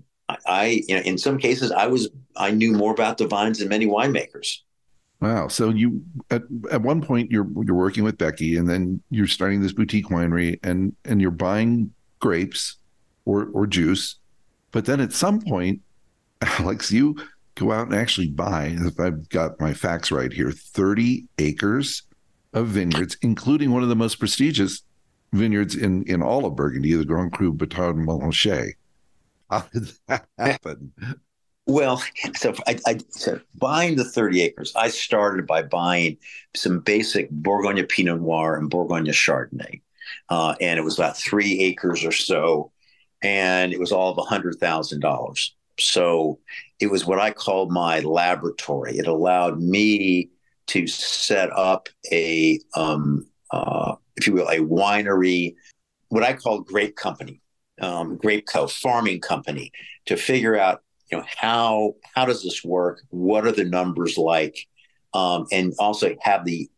I 0.46 0.82
you 0.86 0.96
know 0.96 1.02
in 1.02 1.18
some 1.18 1.36
cases 1.38 1.72
I 1.72 1.86
was 1.88 2.08
I 2.36 2.52
knew 2.52 2.72
more 2.72 2.92
about 2.92 3.18
the 3.18 3.26
vines 3.26 3.58
than 3.58 3.68
many 3.68 3.86
winemakers 3.86 4.58
Wow. 5.22 5.46
So 5.46 5.70
you 5.70 6.02
at, 6.30 6.42
at 6.72 6.82
one 6.82 7.00
point 7.00 7.30
you're 7.30 7.48
you're 7.64 7.76
working 7.76 8.02
with 8.02 8.18
Becky 8.18 8.56
and 8.56 8.68
then 8.68 9.00
you're 9.08 9.28
starting 9.28 9.62
this 9.62 9.72
boutique 9.72 10.08
winery 10.08 10.58
and 10.64 10.96
and 11.04 11.22
you're 11.22 11.30
buying 11.30 11.94
grapes 12.18 12.76
or 13.24 13.48
or 13.54 13.68
juice. 13.68 14.16
But 14.72 14.84
then 14.84 15.00
at 15.00 15.12
some 15.12 15.40
point 15.40 15.80
Alex, 16.42 16.90
you 16.90 17.16
go 17.54 17.70
out 17.70 17.86
and 17.86 17.94
actually 17.94 18.28
buy, 18.28 18.74
if 18.80 18.98
I've 18.98 19.28
got 19.28 19.60
my 19.60 19.72
facts 19.72 20.10
right 20.10 20.32
here, 20.32 20.50
30 20.50 21.26
acres 21.38 22.02
of 22.52 22.68
vineyards, 22.68 23.16
including 23.22 23.70
one 23.70 23.84
of 23.84 23.88
the 23.88 23.96
most 23.96 24.18
prestigious 24.18 24.82
vineyards 25.32 25.76
in, 25.76 26.02
in 26.04 26.20
all 26.20 26.44
of 26.46 26.56
Burgundy, 26.56 26.92
the 26.94 27.04
Grand 27.04 27.32
Cru 27.32 27.52
Batard-Montrachet. 27.52 28.72
How 29.50 29.66
did 29.72 29.92
that 30.08 30.26
eh. 30.38 30.52
happen? 30.52 30.92
Well, 31.66 32.02
so 32.34 32.54
I, 32.66 32.78
I 32.86 32.98
so 33.10 33.40
buying 33.54 33.96
the 33.96 34.04
30 34.04 34.42
acres, 34.42 34.72
I 34.74 34.88
started 34.88 35.46
by 35.46 35.62
buying 35.62 36.16
some 36.54 36.80
basic 36.80 37.30
Bourgogne 37.30 37.84
Pinot 37.86 38.20
Noir 38.20 38.56
and 38.56 38.68
Bourgogne 38.68 39.06
Chardonnay. 39.06 39.80
Uh, 40.28 40.54
and 40.60 40.78
it 40.78 40.82
was 40.82 40.98
about 40.98 41.16
three 41.16 41.60
acres 41.60 42.04
or 42.04 42.12
so. 42.12 42.72
And 43.22 43.72
it 43.72 43.78
was 43.78 43.92
all 43.92 44.10
of 44.10 44.26
$100,000. 44.26 45.50
So 45.78 46.38
it 46.80 46.90
was 46.90 47.06
what 47.06 47.20
I 47.20 47.30
called 47.30 47.70
my 47.70 48.00
laboratory. 48.00 48.98
It 48.98 49.06
allowed 49.06 49.60
me 49.60 50.30
to 50.68 50.86
set 50.86 51.50
up 51.52 51.88
a, 52.10 52.58
um, 52.74 53.26
uh, 53.50 53.94
if 54.16 54.26
you 54.26 54.32
will, 54.32 54.48
a 54.48 54.58
winery, 54.58 55.54
what 56.08 56.22
I 56.24 56.32
call 56.32 56.60
grape 56.60 56.96
company, 56.96 57.40
um, 57.80 58.16
grape 58.16 58.46
co, 58.46 58.66
farming 58.66 59.20
company, 59.20 59.72
to 60.06 60.16
figure 60.16 60.58
out, 60.58 60.82
you 61.12 61.18
know, 61.18 61.24
how 61.36 61.94
how 62.14 62.24
does 62.24 62.42
this 62.42 62.64
work? 62.64 63.02
What 63.10 63.46
are 63.46 63.52
the 63.52 63.64
numbers 63.64 64.16
like? 64.16 64.66
Um, 65.14 65.46
and 65.52 65.74
also 65.78 66.16
have 66.22 66.46
the 66.46 66.70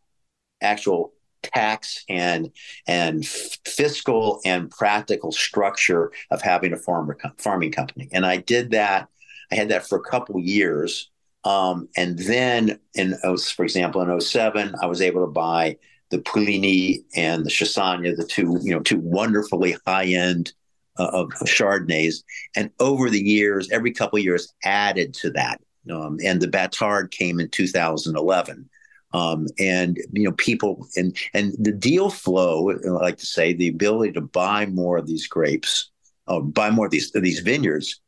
actual 0.61 1.13
tax 1.41 2.03
and 2.09 2.51
and 2.85 3.25
fiscal 3.25 4.41
and 4.45 4.69
practical 4.69 5.31
structure 5.31 6.11
of 6.31 6.41
having 6.41 6.73
a 6.73 6.77
farmer 6.77 7.17
farming 7.37 7.71
company. 7.71 8.09
And 8.11 8.25
I 8.25 8.37
did 8.37 8.71
that. 8.71 9.07
I 9.51 9.55
had 9.55 9.69
that 9.69 9.87
for 9.87 9.97
a 9.97 10.03
couple 10.03 10.39
years. 10.39 11.09
Um, 11.45 11.87
and 11.95 12.19
then 12.19 12.79
in 12.93 13.15
oh, 13.23 13.37
for 13.37 13.63
example 13.63 14.01
in 14.01 14.19
07, 14.19 14.75
I 14.81 14.85
was 14.85 15.01
able 15.01 15.21
to 15.21 15.31
buy 15.31 15.77
the 16.09 16.17
Puligny 16.19 17.03
and 17.15 17.45
the 17.45 17.49
Chassagne, 17.49 18.15
the 18.15 18.25
two 18.25 18.59
you 18.61 18.73
know 18.73 18.81
two 18.81 18.99
wonderfully 18.99 19.77
high 19.87 20.07
end 20.07 20.53
uh, 20.97 21.09
of 21.13 21.29
Chardonnays, 21.45 22.23
and 22.55 22.69
over 22.79 23.09
the 23.09 23.21
years, 23.21 23.69
every 23.71 23.91
couple 23.91 24.19
years, 24.19 24.53
added 24.63 25.13
to 25.15 25.31
that. 25.31 25.61
Um, 25.91 26.17
and 26.23 26.41
the 26.41 26.47
Batard 26.47 27.11
came 27.11 27.39
in 27.39 27.49
2011. 27.49 28.69
Um, 29.13 29.47
and 29.59 29.97
you 30.11 30.23
know 30.25 30.33
people 30.33 30.87
and 30.97 31.15
and 31.33 31.53
the 31.57 31.71
deal 31.71 32.09
flow 32.09 32.69
I 32.71 32.89
like 32.89 33.17
to 33.19 33.25
say 33.25 33.53
the 33.53 33.69
ability 33.69 34.11
to 34.13 34.21
buy 34.21 34.65
more 34.65 34.97
of 34.97 35.07
these 35.07 35.25
grapes 35.25 35.89
or 36.27 36.43
buy 36.43 36.69
more 36.69 36.87
of 36.87 36.91
these 36.91 37.13
these 37.13 37.39
vineyards 37.39 38.01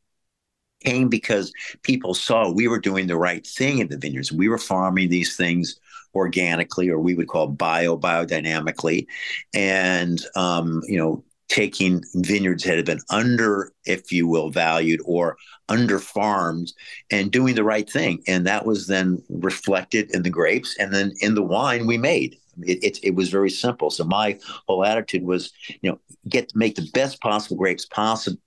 came 0.83 1.07
because 1.07 1.53
people 1.81 2.13
saw 2.13 2.51
we 2.51 2.67
were 2.67 2.79
doing 2.79 3.07
the 3.07 3.15
right 3.15 3.45
thing 3.47 3.79
in 3.79 3.87
the 3.87 3.97
vineyards 3.97 4.33
we 4.33 4.49
were 4.49 4.57
farming 4.57 5.07
these 5.07 5.37
things 5.37 5.79
organically 6.13 6.89
or 6.89 6.99
we 6.99 7.15
would 7.15 7.27
call 7.27 7.47
bio 7.47 7.97
biodynamically 7.97 9.05
and 9.53 10.25
um, 10.35 10.81
you 10.87 10.97
know 10.97 11.23
taking 11.49 12.03
vineyards 12.15 12.63
that 12.63 12.75
had 12.75 12.85
been 12.85 13.01
under, 13.09 13.71
if 13.85 14.11
you 14.11 14.27
will, 14.27 14.49
valued 14.49 14.99
or 15.05 15.37
under 15.69 15.99
farmed 15.99 16.73
and 17.09 17.31
doing 17.31 17.55
the 17.55 17.63
right 17.63 17.89
thing. 17.89 18.21
And 18.27 18.45
that 18.45 18.65
was 18.65 18.87
then 18.87 19.21
reflected 19.29 20.13
in 20.13 20.23
the 20.23 20.29
grapes 20.29 20.75
and 20.77 20.93
then 20.93 21.13
in 21.21 21.35
the 21.35 21.43
wine 21.43 21.87
we 21.87 21.97
made. 21.97 22.37
It, 22.63 22.83
it, 22.83 22.99
it 23.03 23.15
was 23.15 23.29
very 23.29 23.49
simple. 23.49 23.89
So 23.89 24.03
my 24.03 24.39
whole 24.67 24.83
attitude 24.83 25.23
was, 25.23 25.51
you 25.81 25.91
know, 25.91 25.99
get 26.27 26.49
to 26.49 26.57
make 26.57 26.75
the 26.75 26.89
best 26.93 27.21
possible 27.21 27.55
grapes 27.55 27.85
possible, 27.85 28.39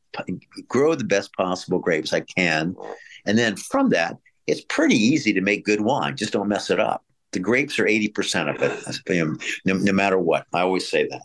grow 0.68 0.94
the 0.94 1.04
best 1.04 1.32
possible 1.34 1.78
grapes 1.78 2.12
I 2.12 2.20
can. 2.20 2.74
And 3.24 3.38
then 3.38 3.56
from 3.56 3.90
that, 3.90 4.16
it's 4.46 4.62
pretty 4.62 4.96
easy 4.96 5.32
to 5.32 5.40
make 5.40 5.64
good 5.64 5.80
wine. 5.80 6.16
Just 6.16 6.32
don't 6.32 6.48
mess 6.48 6.70
it 6.70 6.80
up. 6.80 7.04
The 7.32 7.38
grapes 7.38 7.78
are 7.78 7.84
80% 7.84 8.54
of 8.54 8.60
it, 8.60 9.36
no, 9.64 9.74
no 9.74 9.92
matter 9.92 10.18
what. 10.18 10.46
I 10.52 10.62
always 10.62 10.88
say 10.88 11.06
that. 11.08 11.22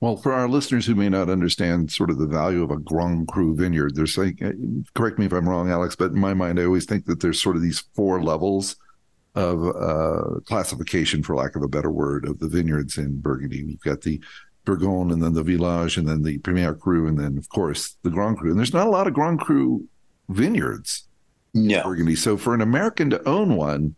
Well, 0.00 0.16
for 0.16 0.32
our 0.32 0.48
listeners 0.48 0.84
who 0.84 0.94
may 0.94 1.08
not 1.08 1.30
understand 1.30 1.90
sort 1.90 2.10
of 2.10 2.18
the 2.18 2.26
value 2.26 2.62
of 2.62 2.70
a 2.70 2.76
Grand 2.76 3.28
Cru 3.28 3.56
vineyard, 3.56 3.94
there's 3.94 4.18
like, 4.18 4.42
uh, 4.42 4.52
correct 4.94 5.18
me 5.18 5.24
if 5.24 5.32
I'm 5.32 5.48
wrong, 5.48 5.70
Alex, 5.70 5.96
but 5.96 6.10
in 6.12 6.18
my 6.18 6.34
mind, 6.34 6.60
I 6.60 6.64
always 6.64 6.84
think 6.84 7.06
that 7.06 7.20
there's 7.20 7.40
sort 7.40 7.56
of 7.56 7.62
these 7.62 7.82
four 7.94 8.22
levels 8.22 8.76
of 9.34 9.66
uh, 9.66 10.40
classification, 10.46 11.22
for 11.22 11.34
lack 11.34 11.56
of 11.56 11.62
a 11.62 11.68
better 11.68 11.90
word, 11.90 12.26
of 12.26 12.38
the 12.38 12.48
vineyards 12.48 12.98
in 12.98 13.20
Burgundy. 13.20 13.58
You've 13.58 13.80
got 13.80 14.02
the 14.02 14.20
Bourgogne 14.66 15.12
and 15.12 15.22
then 15.22 15.32
the 15.32 15.42
Village 15.42 15.96
and 15.96 16.06
then 16.06 16.22
the 16.22 16.38
Premier 16.38 16.74
Cru 16.74 17.06
and 17.06 17.18
then, 17.18 17.38
of 17.38 17.48
course, 17.48 17.96
the 18.02 18.10
Grand 18.10 18.36
Cru. 18.36 18.50
And 18.50 18.58
there's 18.58 18.74
not 18.74 18.86
a 18.86 18.90
lot 18.90 19.06
of 19.06 19.14
Grand 19.14 19.40
Cru 19.40 19.86
vineyards 20.28 21.06
no. 21.54 21.78
in 21.78 21.82
Burgundy. 21.82 22.16
So 22.16 22.36
for 22.36 22.52
an 22.52 22.60
American 22.60 23.10
to 23.10 23.28
own 23.28 23.56
one, 23.56 23.94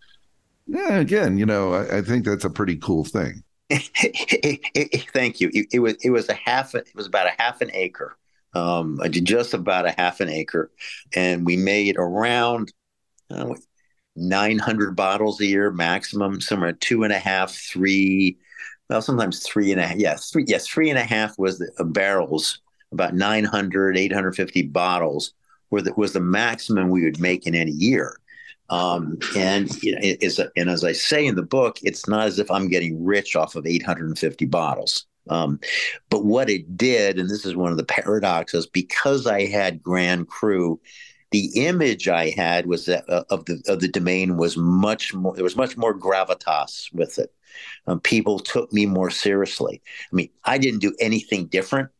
yeah, 0.66 0.98
again, 0.98 1.38
you 1.38 1.46
know, 1.46 1.72
I, 1.72 1.98
I 1.98 2.02
think 2.02 2.24
that's 2.24 2.44
a 2.44 2.50
pretty 2.50 2.76
cool 2.76 3.04
thing. 3.04 3.42
Thank 5.12 5.40
you. 5.40 5.50
It, 5.70 5.78
was 5.80 5.94
it 6.02 6.10
was 6.10 6.28
a 6.28 6.34
half. 6.34 6.74
It 6.74 6.88
was 6.94 7.06
about 7.06 7.26
a 7.26 7.34
half 7.38 7.60
an 7.60 7.70
acre, 7.74 8.16
um, 8.54 8.98
just 9.10 9.52
about 9.52 9.86
a 9.86 9.90
half 9.90 10.20
an 10.20 10.30
acre, 10.30 10.70
and 11.14 11.44
we 11.44 11.56
made 11.56 11.96
around 11.98 12.72
uh, 13.30 13.54
900 14.16 14.96
bottles 14.96 15.40
a 15.40 15.46
year 15.46 15.70
maximum. 15.70 16.40
Somewhere 16.40 16.72
two 16.72 17.04
and 17.04 17.12
a 17.12 17.18
half, 17.18 17.52
three. 17.52 18.38
Well, 18.88 19.02
sometimes 19.02 19.46
three 19.46 19.70
and 19.70 19.80
a 19.80 19.86
half. 19.86 19.98
Yeah, 19.98 20.16
three. 20.16 20.44
Yes, 20.46 20.66
three 20.66 20.88
and 20.88 20.98
a 20.98 21.04
half 21.04 21.38
was 21.38 21.58
the 21.58 21.70
uh, 21.78 21.84
barrels. 21.84 22.60
About 22.90 23.14
900, 23.14 23.98
850 23.98 24.62
bottles 24.62 25.34
were 25.70 25.82
the, 25.82 25.92
was 25.94 26.14
the 26.14 26.20
maximum 26.20 26.88
we 26.88 27.04
would 27.04 27.20
make 27.20 27.46
in 27.46 27.54
any 27.54 27.72
year. 27.72 28.16
Um, 28.70 29.18
and 29.36 29.70
you 29.82 29.92
know, 29.92 30.46
and 30.56 30.68
as 30.70 30.84
I 30.84 30.92
say 30.92 31.26
in 31.26 31.36
the 31.36 31.42
book, 31.42 31.78
it's 31.82 32.06
not 32.08 32.26
as 32.26 32.38
if 32.38 32.50
I'm 32.50 32.68
getting 32.68 33.02
rich 33.04 33.34
off 33.36 33.54
of 33.54 33.66
850 33.66 34.44
bottles. 34.46 35.06
Um, 35.30 35.60
but 36.10 36.24
what 36.24 36.48
it 36.50 36.76
did, 36.76 37.18
and 37.18 37.28
this 37.28 37.44
is 37.44 37.56
one 37.56 37.70
of 37.70 37.78
the 37.78 37.84
paradoxes, 37.84 38.66
because 38.66 39.26
I 39.26 39.46
had 39.46 39.82
Grand 39.82 40.28
Cru, 40.28 40.80
the 41.30 41.50
image 41.66 42.08
I 42.08 42.30
had 42.30 42.66
was 42.66 42.86
that 42.86 43.08
uh, 43.08 43.24
of 43.30 43.44
the 43.44 43.62
of 43.68 43.80
the 43.80 43.88
domain 43.88 44.36
was 44.36 44.56
much 44.56 45.12
more. 45.12 45.34
There 45.34 45.44
was 45.44 45.56
much 45.56 45.76
more 45.76 45.98
gravitas 45.98 46.92
with 46.92 47.18
it. 47.18 47.32
Um, 47.86 48.00
people 48.00 48.38
took 48.38 48.72
me 48.72 48.86
more 48.86 49.10
seriously. 49.10 49.82
I 50.10 50.14
mean, 50.14 50.30
I 50.44 50.58
didn't 50.58 50.80
do 50.80 50.94
anything 51.00 51.46
different 51.46 51.90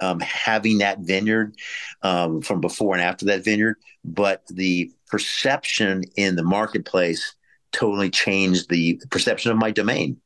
um, 0.00 0.20
having 0.20 0.78
that 0.78 1.00
vineyard 1.00 1.54
um, 2.02 2.42
from 2.42 2.60
before 2.60 2.94
and 2.94 3.02
after 3.02 3.26
that 3.26 3.44
vineyard, 3.44 3.76
but 4.04 4.46
the 4.48 4.90
perception 5.08 6.02
in 6.16 6.36
the 6.36 6.42
marketplace 6.42 7.34
totally 7.72 8.10
changed 8.10 8.68
the 8.68 9.00
perception 9.10 9.50
of 9.50 9.58
my 9.58 9.70
domain, 9.70 10.20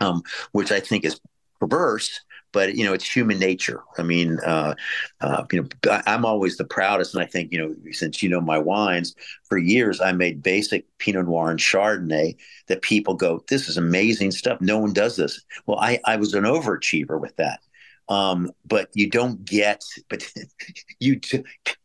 um, 0.00 0.22
which 0.52 0.72
I 0.72 0.80
think 0.80 1.04
is 1.04 1.20
perverse. 1.60 2.20
But 2.52 2.74
you 2.74 2.84
know, 2.84 2.92
it's 2.92 3.10
human 3.10 3.38
nature. 3.38 3.82
I 3.96 4.02
mean, 4.02 4.38
uh, 4.44 4.74
uh, 5.22 5.44
you 5.50 5.62
know, 5.62 6.00
I'm 6.06 6.26
always 6.26 6.58
the 6.58 6.66
proudest, 6.66 7.14
and 7.14 7.22
I 7.22 7.26
think 7.26 7.50
you 7.50 7.58
know, 7.58 7.74
since 7.92 8.22
you 8.22 8.28
know 8.28 8.42
my 8.42 8.58
wines, 8.58 9.14
for 9.48 9.56
years 9.56 10.02
I 10.02 10.12
made 10.12 10.42
basic 10.42 10.84
Pinot 10.98 11.24
Noir 11.24 11.50
and 11.50 11.58
Chardonnay 11.58 12.36
that 12.66 12.82
people 12.82 13.14
go, 13.14 13.42
"This 13.48 13.70
is 13.70 13.78
amazing 13.78 14.32
stuff. 14.32 14.60
No 14.60 14.76
one 14.78 14.92
does 14.92 15.16
this." 15.16 15.42
Well, 15.64 15.78
I 15.78 15.98
I 16.04 16.16
was 16.16 16.34
an 16.34 16.44
overachiever 16.44 17.18
with 17.18 17.34
that 17.36 17.60
um, 18.08 18.50
but 18.66 18.88
you 18.94 19.08
don't 19.08 19.44
get 19.44 19.84
but 20.08 20.24
you 21.00 21.20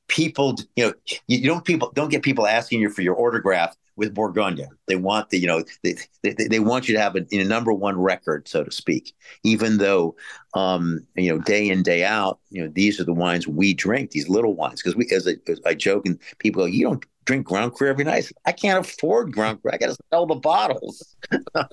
people 0.08 0.56
you 0.75 0.86
know 0.86 0.93
you 1.27 1.47
don't 1.47 1.65
people 1.65 1.91
don't 1.93 2.10
get 2.10 2.23
people 2.23 2.47
asking 2.47 2.82
you 2.82 2.89
for 2.89 3.01
your 3.01 3.19
autograph 3.19 3.75
with 3.97 4.13
Bourgogne. 4.13 4.67
They 4.88 4.95
want 4.95 5.30
the 5.30 5.39
you 5.39 5.47
know 5.47 5.63
they 5.84 5.95
they, 6.23 6.34
they 6.34 6.60
want 6.60 6.88
you 6.88 6.95
to 6.95 7.01
have 7.01 7.15
a, 7.15 7.25
a 7.32 7.43
number 7.43 7.73
one 7.73 7.99
record, 7.99 8.47
so 8.47 8.63
to 8.63 8.71
speak. 8.71 9.13
Even 9.43 9.77
though 9.77 10.15
um, 10.53 11.01
you 11.15 11.30
know 11.30 11.39
day 11.39 11.67
in 11.67 11.84
day 11.84 12.06
out, 12.06 12.39
you 12.49 12.63
know 12.63 12.71
these 12.73 13.01
are 13.01 13.03
the 13.03 13.13
wines 13.13 13.47
we 13.47 13.73
drink, 13.73 14.12
these 14.12 14.30
little 14.30 14.56
wines. 14.56 14.82
Because 14.82 14.95
we, 14.95 15.10
as 15.12 15.27
I, 15.27 15.36
as 15.51 15.60
I 15.65 15.73
joke, 15.73 16.06
and 16.06 16.19
people 16.38 16.62
go, 16.62 16.67
you 16.67 16.84
don't 16.84 17.06
drink 17.28 17.46
Grand 17.46 17.74
Cru 17.74 17.90
every 17.90 18.06
night. 18.06 18.32
I 18.46 18.54
can't 18.54 18.84
afford 18.84 19.32
Grand 19.34 19.62
Cru. 19.62 19.70
I 19.72 19.78
got 19.78 19.88
to 19.88 19.98
sell 20.10 20.26
the 20.26 20.36
bottles. 20.36 21.16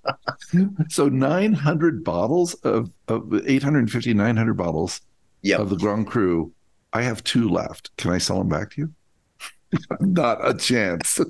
so 0.88 1.08
900 1.08 2.04
bottles 2.04 2.54
of, 2.54 2.90
of 3.08 3.32
850, 3.46 4.12
900 4.12 4.54
bottles 4.54 5.00
yep. 5.42 5.60
of 5.60 5.70
the 5.70 5.76
Grand 5.76 6.08
Cru. 6.08 6.52
I 6.92 7.02
have 7.02 7.24
two 7.24 7.48
left. 7.48 7.96
Can 7.96 8.10
I 8.10 8.18
sell 8.18 8.38
them 8.38 8.48
back 8.48 8.72
to 8.72 8.82
you? 8.82 9.78
Not 10.00 10.46
a 10.46 10.54
chance. 10.54 11.20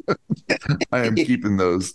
I 0.92 1.06
am 1.06 1.14
keeping 1.14 1.56
those. 1.58 1.94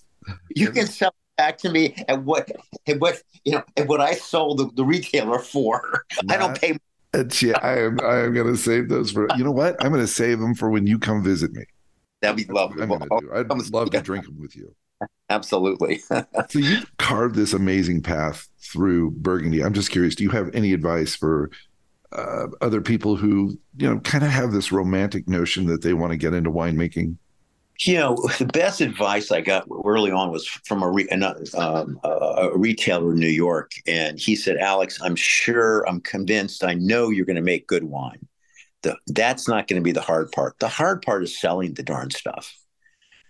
You 0.55 0.71
can 0.71 0.87
sell 0.87 1.13
back 1.37 1.57
to 1.59 1.69
me 1.69 1.95
at 2.07 2.23
what 2.23 2.51
at 2.87 2.99
what 2.99 3.21
you 3.45 3.53
know 3.53 3.63
at 3.77 3.87
what 3.87 4.01
I 4.01 4.13
sold 4.13 4.57
the, 4.57 4.69
the 4.73 4.83
retailer 4.83 5.39
for. 5.39 6.03
Not 6.23 6.35
I 6.35 6.39
don't 6.39 6.59
pay. 6.59 6.77
Yeah, 7.41 7.59
I 7.61 7.79
am. 7.79 7.99
I 8.01 8.19
am 8.19 8.33
going 8.33 8.47
to 8.47 8.57
save 8.57 8.89
those 8.89 9.11
for. 9.11 9.27
You 9.37 9.43
know 9.43 9.51
what? 9.51 9.75
I'm 9.83 9.91
going 9.91 10.03
to 10.03 10.07
save 10.07 10.39
them 10.39 10.55
for 10.55 10.69
when 10.69 10.87
you 10.87 10.99
come 10.99 11.23
visit 11.23 11.51
me. 11.53 11.63
That'd 12.21 12.47
be 12.47 12.51
lovely. 12.51 12.83
I'm 12.83 12.89
gonna 12.89 13.05
do. 13.19 13.31
I'd 13.33 13.49
love 13.71 13.91
to 13.91 14.01
drink 14.01 14.25
them 14.25 14.39
with 14.39 14.55
you. 14.55 14.75
Absolutely. 15.29 15.99
so 16.09 16.25
you've 16.59 16.97
carved 16.97 17.35
this 17.35 17.53
amazing 17.53 18.01
path 18.01 18.47
through 18.59 19.11
Burgundy. 19.11 19.63
I'm 19.63 19.73
just 19.73 19.91
curious. 19.91 20.15
Do 20.15 20.23
you 20.23 20.29
have 20.31 20.49
any 20.53 20.73
advice 20.73 21.15
for 21.15 21.51
uh, 22.11 22.47
other 22.61 22.81
people 22.81 23.15
who 23.15 23.57
you 23.77 23.87
know 23.87 23.99
kind 23.99 24.23
of 24.23 24.31
have 24.31 24.51
this 24.51 24.71
romantic 24.71 25.27
notion 25.27 25.65
that 25.67 25.81
they 25.81 25.93
want 25.93 26.11
to 26.11 26.17
get 26.17 26.33
into 26.33 26.51
winemaking? 26.51 27.17
You 27.81 27.95
know, 27.95 28.17
the 28.37 28.45
best 28.45 28.81
advice 28.81 29.31
I 29.31 29.39
got 29.39 29.65
early 29.85 30.11
on 30.11 30.31
was 30.31 30.45
from 30.45 30.83
a, 30.83 30.91
re- 30.91 31.07
um, 31.07 31.97
a 32.03 32.49
retailer 32.53 33.13
in 33.13 33.19
New 33.19 33.27
York, 33.27 33.71
and 33.87 34.19
he 34.19 34.35
said, 34.35 34.57
"Alex, 34.57 34.99
I'm 35.01 35.15
sure, 35.15 35.87
I'm 35.87 36.01
convinced, 36.01 36.65
I 36.65 36.73
know 36.73 37.09
you're 37.09 37.25
going 37.25 37.37
to 37.37 37.41
make 37.41 37.67
good 37.67 37.85
wine." 37.85 38.27
The, 38.83 38.97
that's 39.07 39.47
not 39.47 39.67
going 39.67 39.81
to 39.81 39.83
be 39.83 39.91
the 39.91 40.01
hard 40.01 40.31
part. 40.31 40.57
The 40.59 40.67
hard 40.67 41.01
part 41.01 41.23
is 41.23 41.39
selling 41.39 41.73
the 41.73 41.83
darn 41.83 42.11
stuff. 42.11 42.55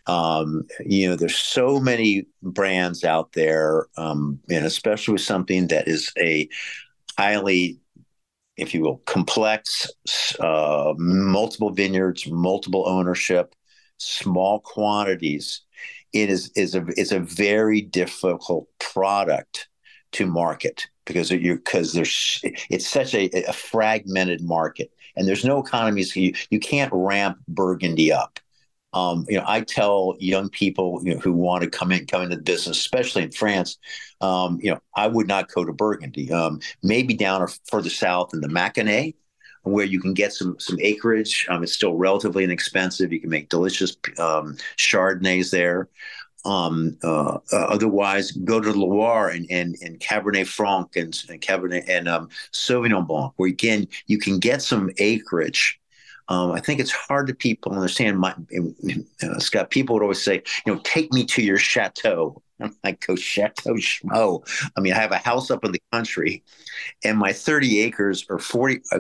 Um, 0.08 0.64
you 0.86 1.10
know, 1.10 1.16
there's 1.16 1.36
so 1.36 1.80
many 1.80 2.26
brands 2.42 3.04
out 3.04 3.34
there, 3.34 3.88
um, 3.98 4.40
and 4.50 4.66
especially 4.66 5.14
with 5.14 5.22
something 5.22 5.68
that 5.68 5.88
is 5.88 6.12
a 6.18 6.50
highly, 7.18 7.80
if 8.58 8.74
you 8.74 8.82
will, 8.82 8.98
complex, 9.06 9.88
uh, 10.40 10.94
multiple 10.98 11.70
vineyards, 11.70 12.28
multiple 12.28 12.88
ownership, 12.88 13.54
small 13.98 14.62
quantities. 14.62 15.62
It 16.12 16.32
is 16.32 16.52
is 16.56 16.74
a 16.74 16.86
is 16.98 17.12
a 17.12 17.20
very 17.20 17.82
difficult 17.82 18.68
product 18.80 19.68
to 20.14 20.26
market 20.26 20.88
because 21.06 21.30
you 21.30 21.56
because 21.56 21.94
there's 21.94 22.40
it's 22.70 22.88
such 22.88 23.14
a, 23.14 23.30
a 23.48 23.54
fragmented 23.54 24.42
market 24.42 24.92
and 25.20 25.28
there's 25.28 25.46
no 25.46 25.60
economies. 25.60 26.16
You, 26.16 26.34
you 26.50 26.60
can't 26.60 26.92
ramp 26.94 27.38
Burgundy 27.48 28.12
up. 28.12 28.40
Um, 28.94 29.26
you 29.30 29.38
know, 29.38 29.44
I 29.46 29.62
tell 29.62 30.16
young 30.18 30.50
people 30.50 31.02
you 31.04 31.14
know, 31.14 31.20
who 31.20 31.34
want 31.34 31.64
to 31.64 31.70
come 31.70 31.92
in, 31.92 32.08
come 32.08 32.24
into 32.24 32.38
the 32.38 32.42
business, 32.42 32.80
especially 32.80 33.24
in 33.24 33.32
France. 33.32 33.78
Um, 34.22 34.60
you 34.64 34.72
know, 34.72 34.80
I 34.96 35.08
would 35.08 35.28
not 35.28 35.52
go 35.54 35.64
to 35.64 35.74
Burgundy. 35.74 36.32
Um, 36.32 36.62
maybe 36.82 37.14
down 37.14 37.42
or 37.42 37.50
further 37.68 37.90
south 37.90 38.34
in 38.34 38.42
the 38.42 38.48
Mâconnais, 38.48 39.14
where 39.64 39.86
you 39.86 40.00
can 40.00 40.14
get 40.14 40.34
some 40.34 40.56
some 40.58 40.78
acreage. 40.80 41.46
Um, 41.50 41.64
it's 41.64 41.74
still 41.74 41.96
relatively 41.96 42.46
inexpensive. 42.46 43.12
You 43.12 43.20
can 43.20 43.30
make 43.30 43.50
delicious 43.50 43.96
um, 44.18 44.58
Chardonnays 44.78 45.52
there. 45.52 45.90
Um, 46.46 46.98
uh, 47.04 47.38
uh, 47.52 47.56
otherwise, 47.56 48.32
go 48.32 48.60
to 48.60 48.72
the 48.72 48.78
Loire 48.78 49.30
and 49.30 49.46
and, 49.50 49.76
and 49.82 50.00
Cabernet 50.00 50.48
Franc 50.48 50.96
and, 50.96 51.18
and 51.30 51.42
Cabernet 51.42 51.88
and 51.90 52.08
um, 52.08 52.30
Sauvignon 52.54 53.06
Blanc, 53.06 53.34
where 53.36 53.50
again 53.50 53.88
you 54.08 54.18
can 54.18 54.40
get 54.40 54.62
some 54.62 54.90
acreage. 54.98 55.80
Um, 56.30 56.52
I 56.52 56.60
think 56.60 56.80
it's 56.80 56.92
hard 56.92 57.28
to 57.28 57.34
people 57.34 57.74
understand. 57.74 58.20
My 58.20 58.36
uh, 59.24 59.40
Scott, 59.40 59.72
people 59.72 59.96
would 59.96 60.04
always 60.04 60.22
say, 60.22 60.44
you 60.66 60.74
know, 60.74 60.80
take 60.84 61.12
me 61.12 61.26
to 61.26 61.42
your 61.42 61.58
chateau. 61.58 62.42
I'm 62.62 62.76
like, 62.84 63.06
go 63.06 63.16
chateau 63.16 63.74
schmo. 63.76 64.46
I 64.78 64.82
mean, 64.82 64.94
I 64.94 64.98
have 64.98 65.12
a 65.12 65.18
house 65.18 65.50
up 65.50 65.66
in 65.66 65.72
the 65.72 65.82
country, 65.92 66.44
and 67.04 67.18
my 67.18 67.34
30 67.34 67.82
acres 67.82 68.26
are 68.30 68.40
40 68.40 68.82
uh, 68.92 69.00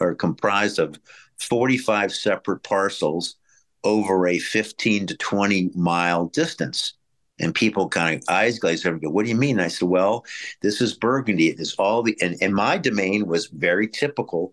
are 0.00 0.14
comprised 0.14 0.78
of 0.78 0.98
45 1.38 2.12
separate 2.12 2.62
parcels 2.62 3.36
over 3.84 4.26
a 4.26 4.38
15 4.38 5.06
to 5.08 5.16
20 5.16 5.70
mile 5.74 6.26
distance. 6.26 6.94
And 7.38 7.54
people 7.54 7.88
kind 7.88 8.16
of 8.16 8.28
eyes 8.28 8.58
glaze 8.58 8.84
over 8.84 8.94
and 8.94 9.02
go, 9.02 9.08
What 9.10 9.24
do 9.24 9.30
you 9.30 9.36
mean? 9.36 9.58
And 9.58 9.64
I 9.64 9.68
said, 9.68 9.88
Well, 9.88 10.24
this 10.60 10.80
is 10.82 10.94
Burgundy. 10.94 11.48
It 11.48 11.58
is 11.58 11.74
all 11.76 12.02
the, 12.02 12.16
and, 12.20 12.36
and 12.42 12.54
my 12.54 12.76
domain 12.76 13.26
was 13.26 13.46
very 13.46 13.88
typical 13.88 14.52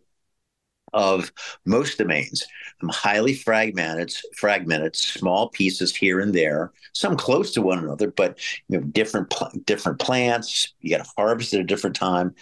of 0.94 1.32
most 1.66 1.98
domains, 1.98 2.46
I'm 2.82 2.90
highly 2.90 3.34
fragmented, 3.34 4.14
fragmented, 4.36 4.96
small 4.96 5.50
pieces 5.50 5.96
here 5.96 6.20
and 6.20 6.34
there, 6.34 6.72
some 6.94 7.18
close 7.18 7.52
to 7.54 7.62
one 7.62 7.80
another, 7.80 8.12
but 8.12 8.40
you 8.68 8.78
know, 8.78 8.84
different 8.86 9.34
different 9.66 10.00
plants. 10.00 10.74
You 10.82 10.92
got 10.96 11.04
to 11.04 11.12
harvest 11.18 11.54
at 11.54 11.60
a 11.60 11.64
different 11.64 11.96
time, 11.96 12.36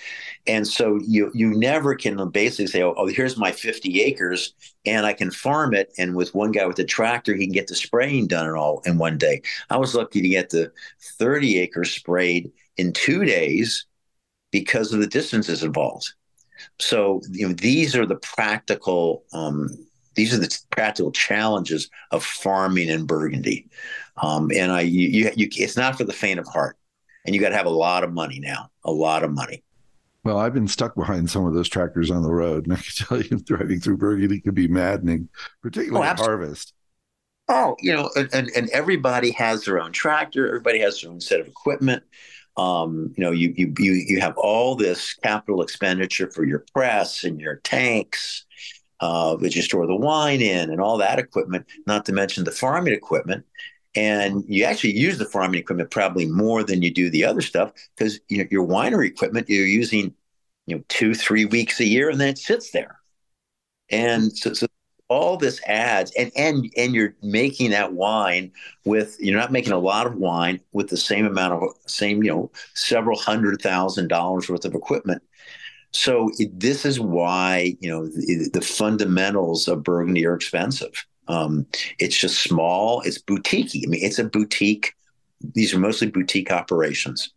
and 0.47 0.67
so 0.67 0.99
you 1.05 1.31
you 1.33 1.49
never 1.51 1.95
can 1.95 2.29
basically 2.29 2.67
say, 2.67 2.83
oh, 2.83 2.93
oh, 2.97 3.07
here's 3.07 3.37
my 3.37 3.51
50 3.51 4.01
acres, 4.01 4.53
and 4.85 5.05
I 5.05 5.13
can 5.13 5.31
farm 5.31 5.73
it. 5.73 5.93
And 5.97 6.15
with 6.15 6.35
one 6.35 6.51
guy 6.51 6.65
with 6.65 6.79
a 6.79 6.83
tractor, 6.85 7.33
he 7.35 7.45
can 7.45 7.53
get 7.53 7.67
the 7.67 7.75
spraying 7.75 8.27
done 8.27 8.45
and 8.47 8.57
all 8.57 8.81
in 8.85 8.97
one 8.97 9.17
day. 9.17 9.41
I 9.69 9.77
was 9.77 9.95
lucky 9.95 10.21
to 10.21 10.29
get 10.29 10.49
the 10.49 10.71
30 11.17 11.59
acres 11.59 11.91
sprayed 11.91 12.51
in 12.77 12.93
two 12.93 13.25
days 13.25 13.85
because 14.51 14.93
of 14.93 14.99
the 14.99 15.07
distances 15.07 15.63
involved. 15.63 16.13
So 16.79 17.21
you 17.31 17.47
know, 17.47 17.53
these 17.53 17.95
are 17.95 18.05
the 18.05 18.17
practical 18.17 19.23
um, 19.33 19.69
these 20.15 20.33
are 20.33 20.37
the 20.37 20.57
practical 20.71 21.11
challenges 21.11 21.89
of 22.11 22.23
farming 22.23 22.87
in 22.89 23.05
Burgundy. 23.05 23.69
Um, 24.17 24.49
and 24.55 24.71
I, 24.71 24.81
you, 24.81 25.29
you, 25.35 25.49
it's 25.51 25.77
not 25.77 25.97
for 25.97 26.05
the 26.05 26.13
faint 26.13 26.39
of 26.39 26.47
heart. 26.47 26.77
And 27.25 27.35
you 27.35 27.41
got 27.41 27.49
to 27.49 27.57
have 27.57 27.65
a 27.65 27.71
lot 27.71 28.03
of 28.03 28.13
money 28.13 28.39
now, 28.39 28.69
a 28.83 28.91
lot 28.91 29.23
of 29.23 29.31
money. 29.31 29.63
Well, 30.23 30.39
I've 30.39 30.53
been 30.53 30.67
stuck 30.67 30.95
behind 30.95 31.29
some 31.29 31.45
of 31.45 31.53
those 31.53 31.69
tractors 31.69 32.09
on 32.09 32.23
the 32.23 32.31
road, 32.31 32.65
and 32.65 32.73
I 32.73 32.77
can 32.77 32.85
tell 32.95 33.21
you, 33.21 33.43
driving 33.43 33.79
through 33.79 33.97
Burgundy 33.97 34.39
can 34.39 34.53
be 34.53 34.67
maddening, 34.67 35.29
particularly 35.61 36.07
oh, 36.07 36.09
at 36.09 36.19
harvest. 36.19 36.73
Oh, 37.47 37.75
you 37.79 37.93
know, 37.93 38.09
and, 38.15 38.49
and 38.55 38.69
everybody 38.69 39.31
has 39.31 39.65
their 39.65 39.79
own 39.79 39.91
tractor. 39.91 40.47
Everybody 40.47 40.79
has 40.79 41.01
their 41.01 41.11
own 41.11 41.21
set 41.21 41.39
of 41.39 41.47
equipment. 41.47 42.03
Um, 42.57 43.13
you 43.17 43.23
know, 43.23 43.31
you, 43.31 43.53
you 43.55 43.73
you 43.77 43.93
you 43.93 44.21
have 44.21 44.37
all 44.37 44.75
this 44.75 45.13
capital 45.13 45.61
expenditure 45.61 46.31
for 46.31 46.45
your 46.45 46.65
press 46.73 47.23
and 47.23 47.39
your 47.39 47.57
tanks 47.57 48.45
uh, 49.01 49.35
that 49.37 49.55
you 49.55 49.61
store 49.61 49.85
the 49.87 49.95
wine 49.95 50.41
in 50.41 50.69
and 50.69 50.79
all 50.79 50.97
that 50.97 51.19
equipment, 51.19 51.65
not 51.85 52.05
to 52.05 52.13
mention 52.13 52.43
the 52.43 52.51
farming 52.51 52.93
equipment. 52.93 53.45
And 53.95 54.43
you 54.47 54.65
actually 54.65 54.97
use 54.97 55.17
the 55.17 55.25
farming 55.25 55.59
equipment 55.59 55.91
probably 55.91 56.25
more 56.25 56.63
than 56.63 56.81
you 56.81 56.91
do 56.93 57.09
the 57.09 57.23
other 57.23 57.41
stuff 57.41 57.71
because 57.95 58.19
you 58.29 58.37
know, 58.39 58.45
your 58.51 58.67
winery 58.67 59.07
equipment 59.07 59.49
you're 59.49 59.65
using, 59.65 60.13
you 60.65 60.75
know, 60.77 60.83
two 60.89 61.13
three 61.13 61.45
weeks 61.45 61.79
a 61.79 61.85
year, 61.85 62.09
and 62.09 62.19
then 62.19 62.29
it 62.29 62.37
sits 62.37 62.71
there. 62.71 62.99
And 63.89 64.35
so, 64.35 64.53
so 64.53 64.67
all 65.15 65.37
this 65.37 65.61
adds 65.65 66.11
and 66.17 66.29
and 66.35 66.71
and 66.75 66.93
you're 66.93 67.15
making 67.21 67.71
that 67.71 67.93
wine 67.93 68.51
with 68.83 69.15
you're 69.19 69.39
not 69.39 69.51
making 69.51 69.71
a 69.71 69.79
lot 69.79 70.05
of 70.05 70.15
wine 70.15 70.59
with 70.73 70.89
the 70.89 70.97
same 70.97 71.25
amount 71.25 71.53
of 71.53 71.61
same 71.87 72.21
you 72.21 72.29
know 72.29 72.51
several 72.73 73.17
hundred 73.17 73.61
thousand 73.61 74.09
dollars 74.09 74.49
worth 74.49 74.65
of 74.65 74.75
equipment. 74.75 75.23
So 75.91 76.29
it, 76.37 76.59
this 76.59 76.85
is 76.85 76.99
why 76.99 77.77
you 77.79 77.89
know 77.89 78.07
the, 78.07 78.49
the, 78.51 78.59
fundamentals 78.59 79.69
of 79.69 79.83
burgundy 79.83 80.25
are 80.25 80.35
expensive. 80.35 81.05
Um, 81.29 81.65
it's 81.97 82.19
just 82.19 82.43
small 82.43 83.01
it's 83.01 83.17
boutique 83.17 83.71
i 83.73 83.87
mean 83.87 84.03
it's 84.03 84.19
a 84.19 84.25
boutique 84.25 84.93
these 85.55 85.73
are 85.73 85.79
mostly 85.79 86.07
boutique 86.07 86.51
operations. 86.51 87.31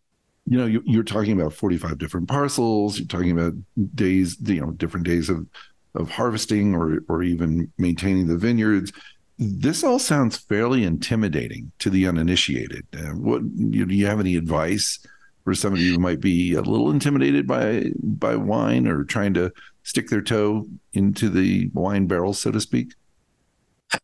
You 0.45 0.57
know 0.57 0.65
you, 0.65 0.83
you're 0.85 1.03
talking 1.03 1.39
about 1.39 1.53
45 1.53 1.97
different 1.97 2.27
parcels 2.27 2.99
you're 2.99 3.07
talking 3.07 3.31
about 3.31 3.53
days 3.95 4.37
you 4.45 4.61
know 4.61 4.71
different 4.71 5.05
days 5.05 5.29
of 5.29 5.47
of 5.95 6.09
harvesting 6.09 6.75
or 6.75 6.99
or 7.07 7.23
even 7.23 7.71
maintaining 7.77 8.27
the 8.27 8.37
vineyards. 8.37 8.91
This 9.37 9.83
all 9.83 9.99
sounds 9.99 10.37
fairly 10.37 10.83
intimidating 10.83 11.71
to 11.79 11.89
the 11.89 12.07
uninitiated. 12.07 12.85
Uh, 12.93 13.13
what 13.15 13.41
do 13.71 13.95
you 13.95 14.05
have 14.05 14.19
any 14.19 14.35
advice 14.35 14.99
for 15.43 15.55
somebody 15.55 15.87
who 15.87 15.97
might 15.97 16.19
be 16.19 16.53
a 16.53 16.61
little 16.61 16.91
intimidated 16.91 17.47
by 17.47 17.91
by 18.03 18.35
wine 18.35 18.87
or 18.87 19.03
trying 19.03 19.33
to 19.35 19.51
stick 19.83 20.09
their 20.09 20.21
toe 20.21 20.67
into 20.93 21.29
the 21.29 21.69
wine 21.73 22.05
barrel, 22.05 22.33
so 22.33 22.51
to 22.51 22.61
speak? 22.61 22.93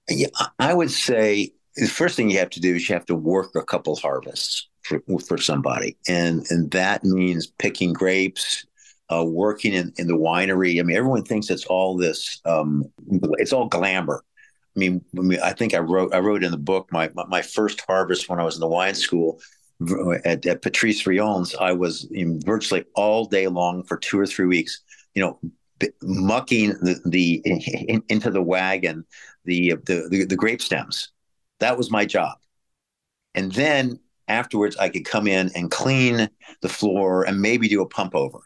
Yeah, 0.09 0.27
I 0.57 0.73
would 0.73 0.89
say 0.89 1.51
the 1.75 1.87
first 1.87 2.15
thing 2.15 2.29
you 2.29 2.39
have 2.39 2.49
to 2.51 2.59
do 2.59 2.75
is 2.75 2.89
you 2.89 2.95
have 2.95 3.05
to 3.05 3.15
work 3.15 3.55
a 3.55 3.63
couple 3.63 3.95
harvests 3.95 4.67
for, 4.81 5.01
for 5.27 5.37
somebody, 5.37 5.97
and 6.07 6.45
and 6.49 6.71
that 6.71 7.03
means 7.03 7.47
picking 7.47 7.93
grapes, 7.93 8.65
uh, 9.13 9.23
working 9.25 9.73
in, 9.73 9.93
in 9.97 10.07
the 10.07 10.17
winery. 10.17 10.79
I 10.79 10.83
mean, 10.83 10.97
everyone 10.97 11.23
thinks 11.23 11.49
it's 11.49 11.65
all 11.65 11.97
this, 11.97 12.41
um, 12.45 12.85
it's 13.37 13.53
all 13.53 13.67
glamour. 13.67 14.23
I 14.75 14.79
mean, 14.79 15.03
I 15.17 15.21
mean, 15.21 15.39
I 15.41 15.53
think 15.53 15.73
I 15.73 15.79
wrote 15.79 16.13
I 16.13 16.19
wrote 16.19 16.43
in 16.43 16.51
the 16.51 16.57
book 16.57 16.89
my 16.91 17.09
my 17.27 17.41
first 17.41 17.81
harvest 17.87 18.27
when 18.27 18.39
I 18.39 18.43
was 18.43 18.55
in 18.55 18.61
the 18.61 18.67
wine 18.67 18.95
school 18.95 19.39
at, 20.25 20.45
at 20.45 20.61
Patrice 20.61 21.05
Rion's. 21.07 21.55
I 21.55 21.71
was 21.71 22.07
virtually 22.45 22.83
all 22.95 23.25
day 23.25 23.47
long 23.47 23.83
for 23.83 23.97
two 23.97 24.19
or 24.19 24.25
three 24.25 24.45
weeks. 24.45 24.81
You 25.13 25.21
know, 25.21 25.39
mucking 26.01 26.69
the, 26.81 26.99
the 27.05 27.41
in, 27.45 28.03
into 28.09 28.31
the 28.31 28.41
wagon 28.41 29.05
the, 29.45 29.75
the 29.85 30.07
the 30.09 30.25
the 30.25 30.35
grape 30.35 30.61
stems. 30.61 31.11
That 31.59 31.77
was 31.77 31.89
my 31.89 32.05
job, 32.05 32.37
and 33.33 33.53
then 33.53 33.99
afterwards 34.27 34.75
I 34.75 34.89
could 34.89 35.05
come 35.05 35.27
in 35.27 35.51
and 35.55 35.71
clean 35.71 36.29
the 36.61 36.69
floor 36.69 37.23
and 37.23 37.39
maybe 37.39 37.69
do 37.69 37.81
a 37.81 37.87
pump 37.87 38.13
over 38.13 38.39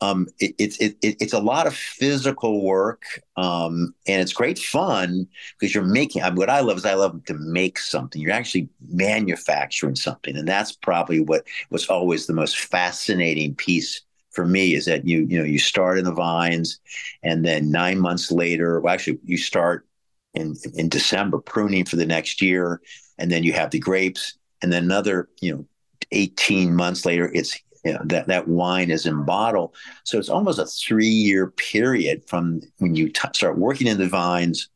um, 0.00 0.28
it, 0.38 0.54
it's 0.58 0.78
it, 0.78 0.96
it's 1.02 1.32
a 1.32 1.40
lot 1.40 1.66
of 1.66 1.74
physical 1.74 2.64
work, 2.64 3.02
um, 3.36 3.94
and 4.06 4.22
it's 4.22 4.32
great 4.32 4.58
fun 4.58 5.28
because 5.58 5.74
you're 5.74 5.84
making. 5.84 6.22
what 6.36 6.48
I 6.48 6.60
love 6.60 6.78
is 6.78 6.86
I 6.86 6.94
love 6.94 7.22
to 7.26 7.34
make 7.34 7.78
something. 7.78 8.20
You're 8.20 8.32
actually 8.32 8.68
manufacturing 8.88 9.96
something, 9.96 10.36
and 10.36 10.48
that's 10.48 10.72
probably 10.72 11.20
what 11.20 11.44
was 11.70 11.88
always 11.88 12.26
the 12.26 12.32
most 12.32 12.58
fascinating 12.58 13.54
piece 13.54 14.02
for 14.30 14.46
me 14.46 14.74
is 14.74 14.86
that 14.86 15.06
you 15.06 15.26
you 15.28 15.38
know 15.38 15.44
you 15.44 15.58
start 15.58 15.98
in 15.98 16.04
the 16.04 16.12
vines, 16.12 16.80
and 17.22 17.44
then 17.44 17.70
nine 17.70 17.98
months 17.98 18.30
later, 18.30 18.80
well, 18.80 18.94
actually 18.94 19.18
you 19.24 19.36
start 19.36 19.86
in 20.32 20.56
in 20.74 20.88
December 20.88 21.38
pruning 21.38 21.84
for 21.84 21.96
the 21.96 22.06
next 22.06 22.40
year, 22.40 22.80
and 23.18 23.30
then 23.30 23.42
you 23.42 23.52
have 23.52 23.70
the 23.70 23.78
grapes, 23.78 24.38
and 24.62 24.72
then 24.72 24.84
another 24.84 25.28
you 25.42 25.54
know 25.54 25.66
18 26.12 26.74
months 26.74 27.04
later 27.04 27.30
it's 27.34 27.60
you 27.84 27.92
know, 27.92 28.00
that 28.04 28.26
that 28.26 28.48
wine 28.48 28.90
is 28.90 29.06
in 29.06 29.24
bottle. 29.24 29.74
So 30.04 30.18
it's 30.18 30.28
almost 30.28 30.58
a 30.58 30.66
three 30.66 31.06
year 31.06 31.50
period 31.50 32.22
from 32.26 32.60
when 32.78 32.94
you 32.94 33.08
t- 33.08 33.28
start 33.34 33.58
working 33.58 33.86
in 33.86 33.98
the 33.98 34.08
vines, 34.08 34.68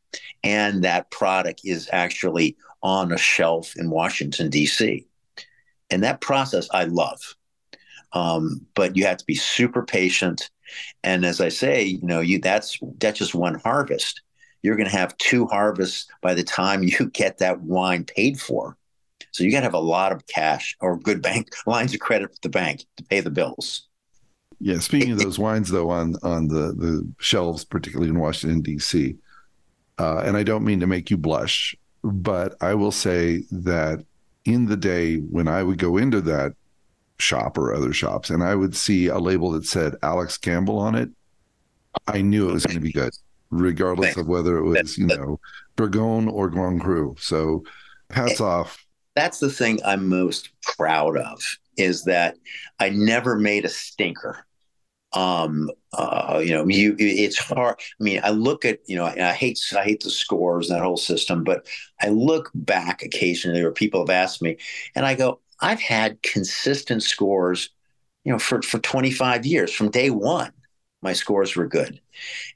and 0.43 0.83
that 0.85 1.11
product 1.11 1.61
is 1.65 1.89
actually 1.93 2.57
on 2.83 3.13
a 3.13 3.19
shelf 3.19 3.75
in 3.77 3.91
Washington 3.91 4.51
D.C. 4.51 5.07
And 5.91 6.03
that 6.03 6.21
process 6.21 6.69
I 6.73 6.85
love, 6.85 7.21
um, 8.13 8.67
but 8.75 8.97
you 8.97 9.05
have 9.07 9.19
to 9.19 9.27
be 9.27 9.35
super 9.35 9.83
patient. 9.83 10.51
And 11.03 11.25
as 11.25 11.41
I 11.41 11.51
say, 11.51 11.85
you 11.85 12.07
know, 12.07 12.21
you 12.21 12.41
that's 12.41 12.79
that's 12.99 13.19
just 13.19 13.35
one 13.35 13.57
harvest. 13.57 14.23
You're 14.63 14.77
going 14.77 14.89
to 14.89 14.97
have 14.97 15.17
two 15.19 15.47
harvests 15.47 16.07
by 16.23 16.33
the 16.33 16.43
time 16.43 16.83
you 16.85 17.11
get 17.13 17.39
that 17.39 17.61
wine 17.61 18.05
paid 18.05 18.41
for. 18.41 18.77
So 19.35 19.43
you 19.43 19.51
got 19.51 19.61
to 19.61 19.65
have 19.65 19.75
a 19.75 19.81
lot 19.81 20.13
of 20.13 20.29
cash 20.29 20.77
or 20.81 20.97
good 20.97 21.21
bank 21.21 21.49
lines 21.67 21.93
of 21.93 21.99
credit 21.99 22.31
with 22.31 22.41
the 22.43 22.49
bank 22.49 22.85
to 22.97 23.03
pay 23.03 23.19
the 23.19 23.31
bills. 23.31 23.89
Yeah, 24.61 24.79
speaking 24.79 25.11
of 25.11 25.19
those 25.19 25.41
wines, 25.41 25.69
though, 25.69 25.91
on 25.91 26.15
on 26.23 26.47
the 26.47 26.73
the 26.73 27.07
shelves, 27.19 27.65
particularly 27.65 28.11
in 28.11 28.19
Washington 28.19 28.63
D.C., 28.63 29.17
uh, 29.99 30.19
and 30.19 30.37
I 30.37 30.45
don't 30.45 30.65
mean 30.65 30.79
to 30.81 30.87
make 30.87 31.11
you 31.11 31.17
blush, 31.17 31.75
but 32.05 32.55
I 32.61 32.75
will 32.75 32.93
say 32.93 33.43
that 33.51 34.05
in 34.45 34.67
the 34.67 34.77
day 34.77 35.17
when 35.17 35.49
I 35.49 35.65
would 35.65 35.79
go 35.79 35.97
into 35.97 36.21
that 36.23 36.53
shop 37.19 37.59
or 37.59 37.75
other 37.75 37.93
shops, 37.93 38.31
and 38.31 38.45
I 38.45 38.55
would 38.55 38.77
see 38.77 39.09
a 39.09 39.19
label 39.19 39.51
that 39.51 39.67
said 39.67 39.97
Alex 40.05 40.39
Gambal 40.39 40.79
on 40.79 40.95
it, 40.95 41.11
I 42.07 42.23
knew 42.23 42.49
it 42.49 42.53
was 42.53 42.67
going 42.67 42.79
to 42.79 42.81
be 42.81 42.93
good, 42.93 43.13
regardless 43.51 44.17
of 44.17 44.29
whether 44.29 44.57
it 44.59 44.65
was 44.65 44.97
you 44.97 45.09
know 45.09 45.41
Bourgogne 45.75 46.29
or 46.29 46.49
Grand 46.49 46.81
Cru. 46.81 47.17
So, 47.19 47.65
hats 48.11 48.41
off 48.41 48.84
that's 49.15 49.39
the 49.39 49.51
thing 49.51 49.81
I'm 49.85 50.09
most 50.09 50.51
proud 50.63 51.17
of 51.19 51.41
is 51.77 52.05
that 52.05 52.37
I 52.81 52.91
never 52.91 53.37
made 53.39 53.65
a 53.65 53.69
stinker. 53.69 54.47
Um, 55.13 55.71
uh, 55.93 56.43
you 56.45 56.53
know, 56.53 56.67
you 56.69 56.97
it's 56.99 57.39
hard. 57.39 57.77
I 57.79 58.05
mean, 58.05 58.21
I 58.25 58.31
look 58.31 58.65
at 58.65 58.81
you 58.87 58.97
know, 58.97 59.05
I 59.07 59.33
hate 59.33 59.61
I 59.77 59.85
hate 59.85 60.03
the 60.03 60.11
scores 60.11 60.69
that 60.69 60.83
whole 60.83 60.97
system, 60.97 61.45
but 61.45 61.67
I 62.03 62.09
look 62.09 62.51
back 62.55 63.03
occasionally, 63.03 63.63
or 63.63 63.71
people 63.73 64.01
have 64.01 64.11
asked 64.11 64.43
me, 64.43 64.57
and 64.97 65.07
I 65.07 65.15
go, 65.15 65.41
I've 65.61 65.81
had 65.81 66.23
consistent 66.23 67.03
scores, 67.05 67.71
you 68.25 68.33
know, 68.33 68.39
for 68.41 68.63
for 68.63 68.79
25 68.81 69.47
years 69.47 69.73
from 69.73 69.91
day 69.91 70.11
one. 70.11 70.53
My 71.03 71.13
scores 71.13 71.55
were 71.55 71.69
good, 71.69 72.01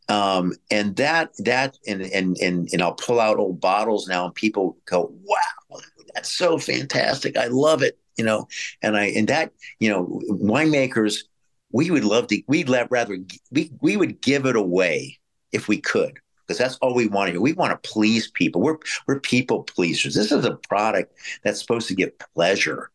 um, 0.09 0.55
and 0.71 0.97
that 0.97 1.33
that 1.41 1.79
and 1.87 2.03
and 2.03 2.37
and 2.39 2.69
and 2.73 2.83
I'll 2.83 2.95
pull 2.95 3.21
out 3.21 3.39
old 3.39 3.61
bottles 3.61 4.09
now, 4.09 4.27
and 4.27 4.35
people 4.35 4.79
go, 4.87 5.13
"Wow, 5.25 5.81
that's 6.19 6.33
so 6.33 6.59
fantastic! 6.59 7.37
I 7.37 7.47
love 7.47 7.83
it." 7.83 7.99
You 8.17 8.25
know, 8.25 8.49
and 8.83 8.97
I 8.97 9.07
and 9.07 9.29
that 9.29 9.53
you 9.79 9.89
know, 9.89 10.21
winemakers 10.29 11.23
we 11.71 11.91
would 11.91 12.05
love 12.05 12.27
to 12.29 12.43
we'd 12.49 12.69
rather 12.69 13.19
we, 13.51 13.71
we 13.81 13.97
would 13.97 14.21
give 14.21 14.47
it 14.47 14.57
away 14.57 15.19
if 15.53 15.69
we 15.69 15.81
could 15.81 16.19
because 16.47 16.59
that's 16.59 16.77
all 16.77 16.95
we 16.95 17.09
want 17.09 17.29
to 17.29 17.35
do. 17.35 17.43
We 17.43 17.53
want 17.53 17.71
to 17.71 17.89
please 17.89 18.31
people. 18.31 18.61
We're 18.61 18.79
we're 19.07 19.21
people 19.21 19.63
pleasers. 19.65 20.15
This 20.15 20.33
is 20.33 20.45
a 20.45 20.57
product 20.69 21.15
that's 21.45 21.61
supposed 21.61 21.89
to 21.89 21.95
give 21.95 22.19
pleasure. 22.35 22.91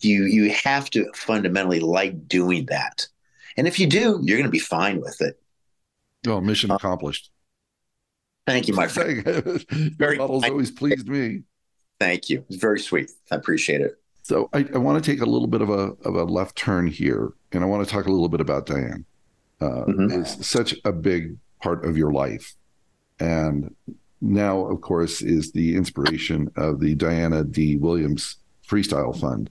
You 0.00 0.24
you 0.24 0.50
have 0.64 0.88
to 0.90 1.10
fundamentally 1.14 1.80
like 1.80 2.28
doing 2.28 2.66
that. 2.66 3.06
And 3.56 3.66
if 3.66 3.78
you 3.78 3.86
do, 3.86 4.20
you're 4.22 4.38
going 4.38 4.44
to 4.44 4.50
be 4.50 4.58
fine 4.58 5.00
with 5.00 5.20
it. 5.20 5.38
Oh, 6.26 6.40
mission 6.40 6.70
accomplished. 6.70 7.30
Thank 8.46 8.66
you, 8.66 8.74
my 8.74 8.88
friend. 8.88 9.22
Very 9.70 10.16
bottles 10.16 10.44
always 10.44 10.70
pleased 10.70 11.08
me. 11.08 11.42
Thank 12.02 12.28
you. 12.28 12.44
It's 12.48 12.58
very 12.58 12.80
sweet. 12.80 13.12
I 13.30 13.36
appreciate 13.36 13.80
it. 13.80 13.96
So 14.24 14.48
I, 14.52 14.66
I, 14.74 14.78
want 14.78 15.02
to 15.02 15.10
take 15.10 15.20
a 15.20 15.24
little 15.24 15.46
bit 15.46 15.62
of 15.62 15.70
a 15.70 15.94
of 16.04 16.16
a 16.16 16.24
left 16.24 16.56
turn 16.56 16.88
here, 16.88 17.32
and 17.52 17.62
I 17.62 17.66
want 17.68 17.86
to 17.86 17.92
talk 17.92 18.06
a 18.06 18.10
little 18.10 18.28
bit 18.28 18.40
about 18.40 18.66
Diane. 18.66 19.04
Uh, 19.60 19.84
mm-hmm. 19.84 20.20
It's 20.20 20.44
such 20.44 20.74
a 20.84 20.90
big 20.90 21.36
part 21.60 21.84
of 21.84 21.96
your 21.96 22.10
life, 22.10 22.56
and 23.20 23.72
now, 24.20 24.66
of 24.66 24.80
course, 24.80 25.22
is 25.22 25.52
the 25.52 25.76
inspiration 25.76 26.50
of 26.56 26.80
the 26.80 26.96
Diana 26.96 27.44
Dee 27.44 27.76
Williams 27.76 28.38
Freestyle 28.68 29.16
Fund. 29.16 29.48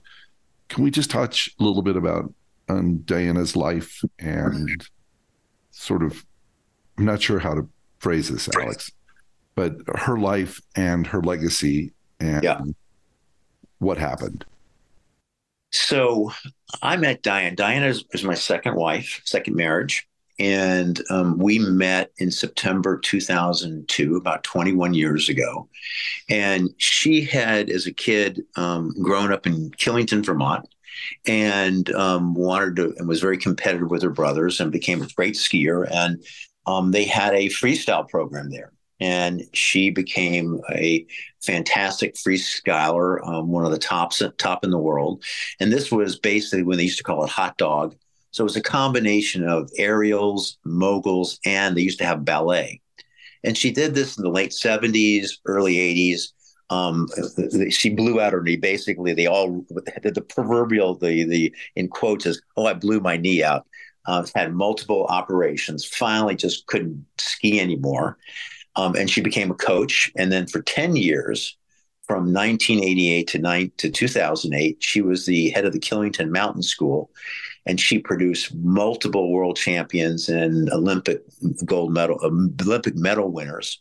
Can 0.68 0.84
we 0.84 0.90
just 0.90 1.10
touch 1.10 1.54
a 1.58 1.64
little 1.64 1.82
bit 1.82 1.96
about 1.96 2.34
on 2.68 3.02
Diana's 3.06 3.56
life 3.56 4.04
and 4.18 4.86
sort 5.70 6.02
of? 6.02 6.22
I'm 6.98 7.06
not 7.06 7.22
sure 7.22 7.38
how 7.38 7.54
to 7.54 7.66
phrase 7.98 8.28
this, 8.28 8.50
Alex, 8.54 8.92
but 9.54 9.76
her 9.94 10.18
life 10.18 10.60
and 10.76 11.06
her 11.06 11.22
legacy 11.22 11.92
and 12.22 12.44
yeah. 12.44 12.60
what 13.78 13.98
happened. 13.98 14.44
So 15.70 16.32
I 16.82 16.96
met 16.96 17.22
Diane. 17.22 17.54
Diana 17.54 17.86
is, 17.86 18.04
is 18.12 18.22
my 18.22 18.34
second 18.34 18.76
wife, 18.76 19.20
second 19.24 19.56
marriage. 19.56 20.06
And 20.38 21.00
um, 21.10 21.38
we 21.38 21.58
met 21.58 22.10
in 22.18 22.30
September 22.30 22.98
2002, 22.98 24.16
about 24.16 24.44
21 24.44 24.94
years 24.94 25.28
ago. 25.28 25.68
And 26.28 26.70
she 26.78 27.22
had, 27.22 27.70
as 27.70 27.86
a 27.86 27.92
kid, 27.92 28.42
um, 28.56 28.92
grown 29.02 29.32
up 29.32 29.46
in 29.46 29.70
Killington, 29.72 30.24
Vermont, 30.24 30.66
and 31.26 31.90
um, 31.94 32.34
wanted 32.34 32.76
to, 32.76 32.94
and 32.96 33.08
was 33.08 33.20
very 33.20 33.36
competitive 33.36 33.90
with 33.90 34.02
her 34.02 34.10
brothers 34.10 34.60
and 34.60 34.72
became 34.72 35.02
a 35.02 35.08
great 35.16 35.34
skier. 35.34 35.88
And 35.90 36.24
um, 36.66 36.92
they 36.92 37.04
had 37.04 37.34
a 37.34 37.48
freestyle 37.48 38.08
program 38.08 38.50
there 38.50 38.72
and 39.02 39.42
she 39.52 39.90
became 39.90 40.60
a 40.70 41.04
fantastic 41.42 42.14
freestyler, 42.14 43.18
um, 43.26 43.50
one 43.50 43.64
of 43.64 43.72
the 43.72 43.78
tops 43.78 44.22
top 44.38 44.62
in 44.62 44.70
the 44.70 44.78
world. 44.78 45.24
And 45.58 45.72
this 45.72 45.90
was 45.90 46.20
basically 46.20 46.62
when 46.62 46.78
they 46.78 46.84
used 46.84 46.98
to 46.98 47.02
call 47.02 47.24
it 47.24 47.30
hot 47.30 47.56
dog. 47.56 47.96
So 48.30 48.44
it 48.44 48.44
was 48.44 48.56
a 48.56 48.62
combination 48.62 49.42
of 49.42 49.68
aerials, 49.76 50.56
moguls, 50.64 51.40
and 51.44 51.76
they 51.76 51.82
used 51.82 51.98
to 51.98 52.06
have 52.06 52.24
ballet. 52.24 52.80
And 53.42 53.58
she 53.58 53.72
did 53.72 53.92
this 53.92 54.16
in 54.16 54.22
the 54.22 54.30
late 54.30 54.52
70s, 54.52 55.30
early 55.46 55.74
80s. 55.74 56.28
Um, 56.70 57.08
she 57.70 57.90
blew 57.90 58.20
out 58.20 58.32
her 58.32 58.40
knee. 58.40 58.56
Basically, 58.56 59.14
they 59.14 59.26
all 59.26 59.66
the, 59.68 60.12
the 60.14 60.22
proverbial 60.22 60.94
the 60.94 61.24
the 61.24 61.54
in 61.76 61.88
quotes 61.88 62.24
is, 62.24 62.40
"Oh, 62.56 62.64
I 62.64 62.72
blew 62.72 62.98
my 63.00 63.18
knee 63.18 63.42
out." 63.42 63.66
Uh, 64.06 64.24
had 64.34 64.54
multiple 64.54 65.04
operations. 65.10 65.84
Finally, 65.84 66.36
just 66.36 66.66
couldn't 66.66 67.04
ski 67.18 67.60
anymore. 67.60 68.16
Um, 68.76 68.94
and 68.96 69.10
she 69.10 69.20
became 69.20 69.50
a 69.50 69.54
coach. 69.54 70.10
And 70.16 70.32
then 70.32 70.46
for 70.46 70.62
10 70.62 70.96
years, 70.96 71.56
from 72.06 72.32
1988 72.32 73.28
to, 73.28 73.68
to 73.78 73.90
2008, 73.90 74.76
she 74.80 75.02
was 75.02 75.26
the 75.26 75.50
head 75.50 75.64
of 75.64 75.72
the 75.72 75.80
Killington 75.80 76.30
Mountain 76.30 76.62
School. 76.62 77.10
And 77.64 77.80
she 77.80 77.98
produced 77.98 78.54
multiple 78.56 79.30
world 79.30 79.56
champions 79.56 80.28
and 80.28 80.70
Olympic 80.70 81.22
gold 81.64 81.92
medal, 81.92 82.18
um, 82.24 82.54
Olympic 82.60 82.96
medal 82.96 83.30
winners. 83.30 83.80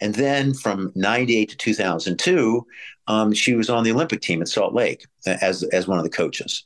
And 0.00 0.14
then 0.14 0.54
from 0.54 0.92
98 0.94 1.50
to 1.50 1.56
2002, 1.56 2.66
um, 3.08 3.32
she 3.32 3.54
was 3.54 3.68
on 3.68 3.84
the 3.84 3.90
Olympic 3.90 4.20
team 4.20 4.40
at 4.40 4.48
Salt 4.48 4.72
Lake 4.72 5.04
as, 5.26 5.62
as 5.64 5.88
one 5.88 5.98
of 5.98 6.04
the 6.04 6.10
coaches. 6.10 6.64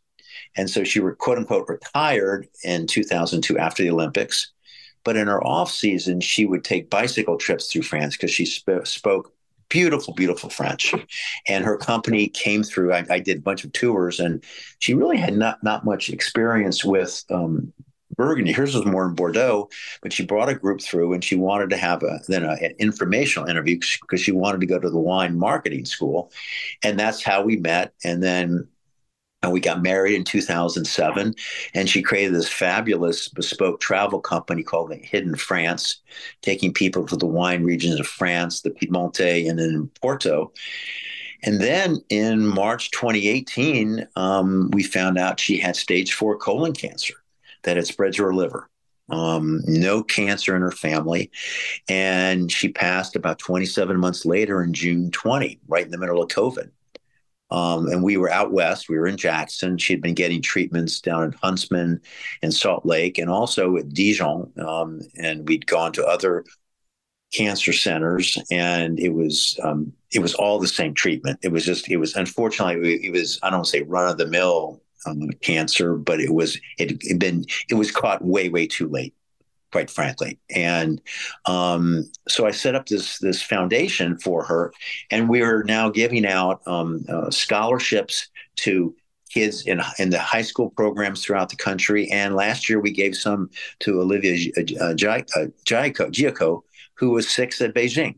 And 0.56 0.70
so 0.70 0.84
she 0.84 1.00
were 1.00 1.14
quote 1.14 1.38
unquote 1.38 1.68
retired 1.68 2.46
in 2.62 2.86
2002 2.86 3.58
after 3.58 3.82
the 3.82 3.90
Olympics. 3.90 4.52
But 5.04 5.16
in 5.16 5.26
her 5.26 5.44
off 5.44 5.70
season, 5.70 6.20
she 6.20 6.46
would 6.46 6.64
take 6.64 6.90
bicycle 6.90 7.36
trips 7.36 7.70
through 7.70 7.82
France 7.82 8.16
because 8.16 8.30
she 8.30 8.46
sp- 8.46 8.84
spoke 8.84 9.32
beautiful, 9.68 10.14
beautiful 10.14 10.50
French. 10.50 10.94
And 11.48 11.64
her 11.64 11.76
company 11.76 12.28
came 12.28 12.62
through. 12.62 12.92
I, 12.92 13.04
I, 13.10 13.18
did 13.18 13.38
a 13.38 13.42
bunch 13.42 13.64
of 13.64 13.72
tours, 13.72 14.20
and 14.20 14.42
she 14.78 14.94
really 14.94 15.16
had 15.16 15.36
not 15.36 15.62
not 15.62 15.84
much 15.84 16.10
experience 16.10 16.84
with 16.84 17.24
um, 17.30 17.72
Burgundy. 18.16 18.52
Hers 18.52 18.74
was 18.74 18.84
more 18.84 19.06
in 19.06 19.14
Bordeaux, 19.14 19.68
but 20.02 20.12
she 20.12 20.24
brought 20.24 20.48
a 20.48 20.54
group 20.54 20.80
through, 20.80 21.12
and 21.12 21.24
she 21.24 21.36
wanted 21.36 21.70
to 21.70 21.76
have 21.76 22.02
a 22.02 22.20
then 22.28 22.44
a, 22.44 22.52
an 22.52 22.74
informational 22.78 23.48
interview 23.48 23.78
because 24.02 24.20
she 24.20 24.32
wanted 24.32 24.60
to 24.60 24.66
go 24.66 24.78
to 24.78 24.90
the 24.90 24.98
wine 24.98 25.38
marketing 25.38 25.84
school, 25.84 26.30
and 26.82 26.98
that's 26.98 27.22
how 27.22 27.42
we 27.42 27.56
met. 27.56 27.92
And 28.04 28.22
then 28.22 28.68
and 29.44 29.52
we 29.52 29.60
got 29.60 29.82
married 29.82 30.14
in 30.14 30.24
2007 30.24 31.34
and 31.74 31.88
she 31.88 32.02
created 32.02 32.34
this 32.34 32.48
fabulous 32.48 33.28
bespoke 33.28 33.80
travel 33.80 34.20
company 34.20 34.62
called 34.62 34.92
hidden 34.92 35.36
france 35.36 36.00
taking 36.42 36.72
people 36.72 37.06
to 37.06 37.16
the 37.16 37.26
wine 37.26 37.62
regions 37.62 38.00
of 38.00 38.06
france 38.06 38.62
the 38.62 38.70
Piemonte, 38.70 39.48
and 39.48 39.58
then 39.58 39.90
porto 40.00 40.52
and 41.42 41.60
then 41.60 41.98
in 42.08 42.46
march 42.46 42.90
2018 42.90 44.06
um, 44.16 44.70
we 44.72 44.82
found 44.82 45.18
out 45.18 45.38
she 45.38 45.58
had 45.58 45.76
stage 45.76 46.14
four 46.14 46.36
colon 46.36 46.72
cancer 46.72 47.14
that 47.62 47.76
had 47.76 47.86
spread 47.86 48.12
to 48.14 48.24
her 48.24 48.34
liver 48.34 48.68
um, 49.10 49.60
no 49.66 50.02
cancer 50.02 50.56
in 50.56 50.62
her 50.62 50.70
family. 50.70 51.30
And 51.90 52.50
she 52.50 52.68
passed 52.68 53.16
about 53.16 53.38
27 53.38 54.00
months 54.00 54.24
later 54.24 54.62
in 54.62 54.72
June 54.72 55.10
20, 55.10 55.60
right 55.68 55.84
in 55.84 55.90
the 55.90 55.98
middle 55.98 56.22
of 56.22 56.30
COVID. 56.30 56.70
Um, 57.50 57.86
and 57.88 58.02
we 58.02 58.16
were 58.16 58.30
out 58.30 58.52
west. 58.52 58.88
We 58.88 58.98
were 58.98 59.06
in 59.06 59.16
Jackson. 59.16 59.78
She'd 59.78 60.02
been 60.02 60.14
getting 60.14 60.42
treatments 60.42 61.00
down 61.00 61.24
in 61.24 61.32
Huntsman 61.32 62.00
and 62.42 62.52
Salt 62.52 62.84
Lake, 62.84 63.18
and 63.18 63.30
also 63.30 63.76
at 63.76 63.90
Dijon. 63.90 64.52
Um, 64.58 65.00
and 65.16 65.46
we'd 65.48 65.66
gone 65.66 65.92
to 65.92 66.06
other 66.06 66.44
cancer 67.32 67.72
centers, 67.72 68.38
and 68.50 68.98
it 68.98 69.10
was 69.10 69.58
um, 69.62 69.92
it 70.12 70.20
was 70.20 70.34
all 70.34 70.58
the 70.58 70.68
same 70.68 70.94
treatment. 70.94 71.38
It 71.42 71.52
was 71.52 71.64
just 71.64 71.88
it 71.90 71.96
was 71.98 72.14
unfortunately 72.16 73.04
it 73.04 73.12
was 73.12 73.38
I 73.42 73.50
don't 73.50 73.66
say 73.66 73.82
run 73.82 74.10
of 74.10 74.18
the 74.18 74.26
mill 74.26 74.80
um, 75.06 75.28
cancer, 75.42 75.96
but 75.96 76.20
it 76.20 76.32
was 76.32 76.58
it 76.78 77.02
had 77.08 77.18
been 77.18 77.44
it 77.68 77.74
was 77.74 77.90
caught 77.90 78.24
way 78.24 78.48
way 78.48 78.66
too 78.66 78.88
late 78.88 79.14
quite 79.74 79.90
frankly. 79.90 80.38
And 80.54 81.00
um, 81.46 82.08
so 82.28 82.46
I 82.46 82.52
set 82.52 82.76
up 82.76 82.86
this 82.86 83.18
this 83.18 83.42
foundation 83.42 84.16
for 84.18 84.44
her, 84.44 84.72
and 85.10 85.28
we're 85.28 85.64
now 85.64 85.90
giving 85.90 86.24
out 86.24 86.62
um, 86.68 87.04
uh, 87.08 87.28
scholarships 87.32 88.28
to 88.58 88.94
kids 89.30 89.66
in 89.66 89.82
in 89.98 90.10
the 90.10 90.20
high 90.20 90.42
school 90.42 90.70
programs 90.70 91.24
throughout 91.24 91.48
the 91.48 91.56
country. 91.56 92.08
And 92.12 92.36
last 92.36 92.68
year 92.68 92.78
we 92.78 92.92
gave 92.92 93.16
some 93.16 93.50
to 93.80 94.00
Olivia 94.00 94.34
uh, 94.56 94.94
Giaccio, 94.94 96.62
who 96.94 97.10
was 97.10 97.28
six 97.28 97.60
at 97.60 97.74
Beijing. 97.74 98.14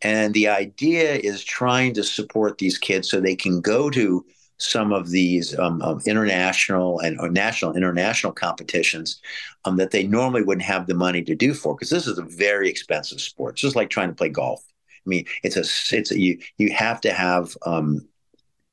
And 0.00 0.32
the 0.32 0.46
idea 0.46 1.16
is 1.16 1.42
trying 1.42 1.94
to 1.94 2.04
support 2.04 2.58
these 2.58 2.78
kids 2.78 3.10
so 3.10 3.20
they 3.20 3.34
can 3.34 3.60
go 3.60 3.90
to 3.90 4.24
some 4.58 4.92
of 4.92 5.10
these 5.10 5.56
um, 5.58 5.80
international 6.06 6.98
and 7.00 7.16
national 7.32 7.76
international 7.76 8.32
competitions 8.32 9.20
um, 9.64 9.76
that 9.76 9.92
they 9.92 10.04
normally 10.04 10.42
wouldn't 10.42 10.64
have 10.64 10.86
the 10.86 10.94
money 10.94 11.22
to 11.22 11.34
do 11.34 11.54
for 11.54 11.74
because 11.74 11.90
this 11.90 12.06
is 12.06 12.18
a 12.18 12.24
very 12.24 12.68
expensive 12.68 13.20
sport 13.20 13.54
it's 13.54 13.60
just 13.60 13.76
like 13.76 13.90
trying 13.90 14.08
to 14.08 14.14
play 14.14 14.28
golf. 14.28 14.62
I 15.06 15.08
mean 15.08 15.24
it's 15.42 15.56
a 15.56 15.96
it's 15.96 16.10
a, 16.10 16.18
you 16.18 16.38
you 16.58 16.72
have 16.72 17.00
to 17.02 17.12
have 17.12 17.56
um, 17.64 18.06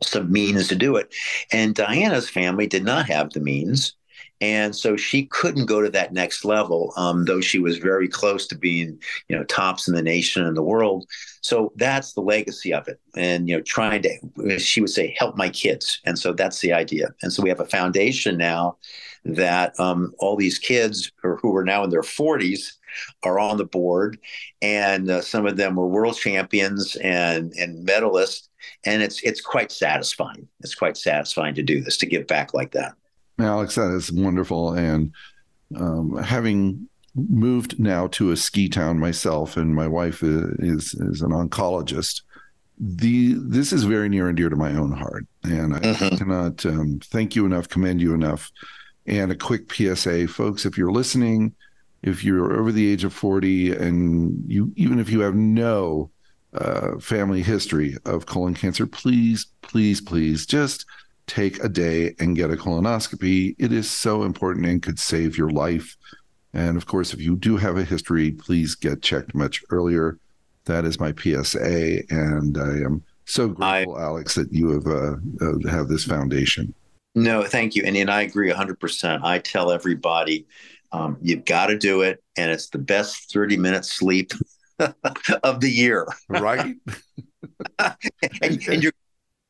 some 0.01 0.31
means 0.31 0.67
to 0.67 0.75
do 0.75 0.95
it. 0.97 1.13
And 1.51 1.75
diana's 1.75 2.29
family 2.29 2.67
did 2.67 2.83
not 2.83 3.07
have 3.07 3.31
the 3.31 3.39
means 3.39 3.95
and 4.45 4.75
so 4.75 4.95
she 4.95 5.25
couldn't 5.25 5.65
go 5.65 5.81
to 5.81 5.89
that 5.89 6.13
next 6.13 6.45
level, 6.45 6.93
um, 6.97 7.25
though 7.25 7.41
she 7.41 7.57
was 7.57 7.79
very 7.79 8.07
close 8.07 8.45
to 8.45 8.55
being, 8.55 8.99
you 9.27 9.35
know, 9.35 9.43
tops 9.45 9.87
in 9.87 9.95
the 9.95 10.03
nation 10.03 10.45
and 10.45 10.55
the 10.55 10.61
world. 10.61 11.07
So 11.41 11.73
that's 11.77 12.13
the 12.13 12.21
legacy 12.21 12.71
of 12.71 12.87
it, 12.87 12.99
and 13.15 13.49
you 13.49 13.57
know, 13.57 13.63
trying 13.63 14.03
to, 14.03 14.59
she 14.59 14.81
would 14.81 14.91
say, 14.91 15.15
help 15.17 15.35
my 15.35 15.49
kids, 15.49 15.99
and 16.05 16.19
so 16.19 16.31
that's 16.31 16.59
the 16.59 16.73
idea. 16.73 17.07
And 17.23 17.33
so 17.33 17.41
we 17.41 17.49
have 17.49 17.59
a 17.59 17.65
foundation 17.65 18.37
now 18.37 18.77
that 19.23 19.79
um, 19.79 20.13
all 20.19 20.35
these 20.35 20.59
kids 20.59 21.11
who 21.23 21.55
are 21.55 21.65
now 21.65 21.83
in 21.83 21.89
their 21.89 22.03
40s 22.03 22.73
are 23.23 23.39
on 23.39 23.57
the 23.57 23.65
board, 23.65 24.19
and 24.61 25.09
uh, 25.09 25.21
some 25.21 25.47
of 25.47 25.57
them 25.57 25.75
were 25.75 25.87
world 25.87 26.17
champions 26.17 26.95
and 26.97 27.51
and 27.53 27.87
medalists, 27.87 28.47
and 28.85 29.01
it's 29.01 29.23
it's 29.23 29.41
quite 29.41 29.71
satisfying. 29.71 30.47
It's 30.59 30.75
quite 30.75 30.97
satisfying 30.97 31.55
to 31.55 31.63
do 31.63 31.81
this 31.81 31.97
to 31.97 32.05
give 32.05 32.27
back 32.27 32.53
like 32.53 32.73
that. 32.73 32.93
Alex, 33.39 33.75
that 33.75 33.91
is 33.91 34.11
wonderful, 34.11 34.73
and 34.73 35.11
um, 35.75 36.17
having 36.17 36.87
moved 37.15 37.79
now 37.79 38.07
to 38.07 38.31
a 38.31 38.37
ski 38.37 38.69
town 38.69 38.99
myself, 38.99 39.57
and 39.57 39.75
my 39.75 39.87
wife 39.87 40.23
is 40.23 40.93
is 40.93 41.21
an 41.21 41.31
oncologist. 41.31 42.21
The 42.77 43.35
this 43.37 43.71
is 43.71 43.83
very 43.83 44.09
near 44.09 44.27
and 44.27 44.37
dear 44.37 44.49
to 44.49 44.55
my 44.55 44.71
own 44.75 44.91
heart, 44.91 45.25
and 45.43 45.75
I 45.75 45.79
mm-hmm. 45.79 46.15
cannot 46.17 46.65
um, 46.65 46.99
thank 47.03 47.35
you 47.35 47.45
enough, 47.45 47.69
commend 47.69 48.01
you 48.01 48.13
enough. 48.13 48.51
And 49.07 49.31
a 49.31 49.35
quick 49.35 49.71
PSA, 49.71 50.27
folks, 50.27 50.65
if 50.65 50.77
you're 50.77 50.91
listening, 50.91 51.53
if 52.05 52.23
you're 52.23 52.53
over 52.57 52.71
the 52.71 52.89
age 52.89 53.03
of 53.03 53.13
40 53.13 53.71
and 53.71 54.43
you 54.47 54.71
even 54.77 54.99
if 54.99 55.09
you 55.09 55.21
have 55.21 55.35
no 55.35 56.11
uh, 56.53 56.97
family 56.99 57.41
history 57.41 57.97
of 58.05 58.27
colon 58.27 58.53
cancer 58.53 58.85
please 58.85 59.47
please 59.61 59.99
please 59.99 60.45
just 60.45 60.85
take 61.27 61.63
a 61.63 61.69
day 61.69 62.13
and 62.19 62.35
get 62.35 62.51
a 62.51 62.55
colonoscopy. 62.55 63.55
It 63.57 63.71
is 63.71 63.89
so 63.89 64.23
important 64.23 64.65
and 64.65 64.81
could 64.81 64.99
save 64.99 65.37
your 65.37 65.49
life. 65.49 65.95
And 66.53 66.77
of 66.77 66.85
course 66.85 67.13
if 67.13 67.21
you 67.21 67.35
do 67.35 67.57
have 67.57 67.77
a 67.77 67.83
history 67.83 68.31
please 68.31 68.75
get 68.75 69.01
checked 69.01 69.35
much 69.35 69.63
earlier. 69.69 70.17
That 70.65 70.85
is 70.85 70.99
my 70.99 71.13
psa 71.13 72.03
and 72.09 72.57
i 72.57 72.83
am 72.83 73.03
so 73.25 73.49
grateful 73.49 73.95
I, 73.95 74.01
alex 74.01 74.33
that 74.35 74.51
you 74.51 74.69
have 74.71 74.87
uh, 74.87 75.15
uh, 75.41 75.69
have 75.69 75.87
this 75.87 76.05
foundation. 76.05 76.73
No 77.13 77.43
thank 77.43 77.75
you. 77.75 77.83
And, 77.83 77.95
and 77.97 78.09
i 78.09 78.21
agree 78.21 78.51
100% 78.51 79.23
i 79.23 79.39
tell 79.39 79.71
everybody 79.71 80.45
um, 80.95 81.17
you've 81.21 81.45
got 81.45 81.67
to 81.67 81.77
do 81.77 82.01
it, 82.01 82.23
and 82.37 82.51
it's 82.51 82.69
the 82.69 82.77
best 82.77 83.31
30 83.33 83.57
minutes 83.57 83.91
sleep 83.91 84.31
of 85.43 85.59
the 85.59 85.69
year. 85.69 86.07
Right. 86.29 86.75
and, 87.79 87.95
and, 88.41 88.83
you're 88.83 88.93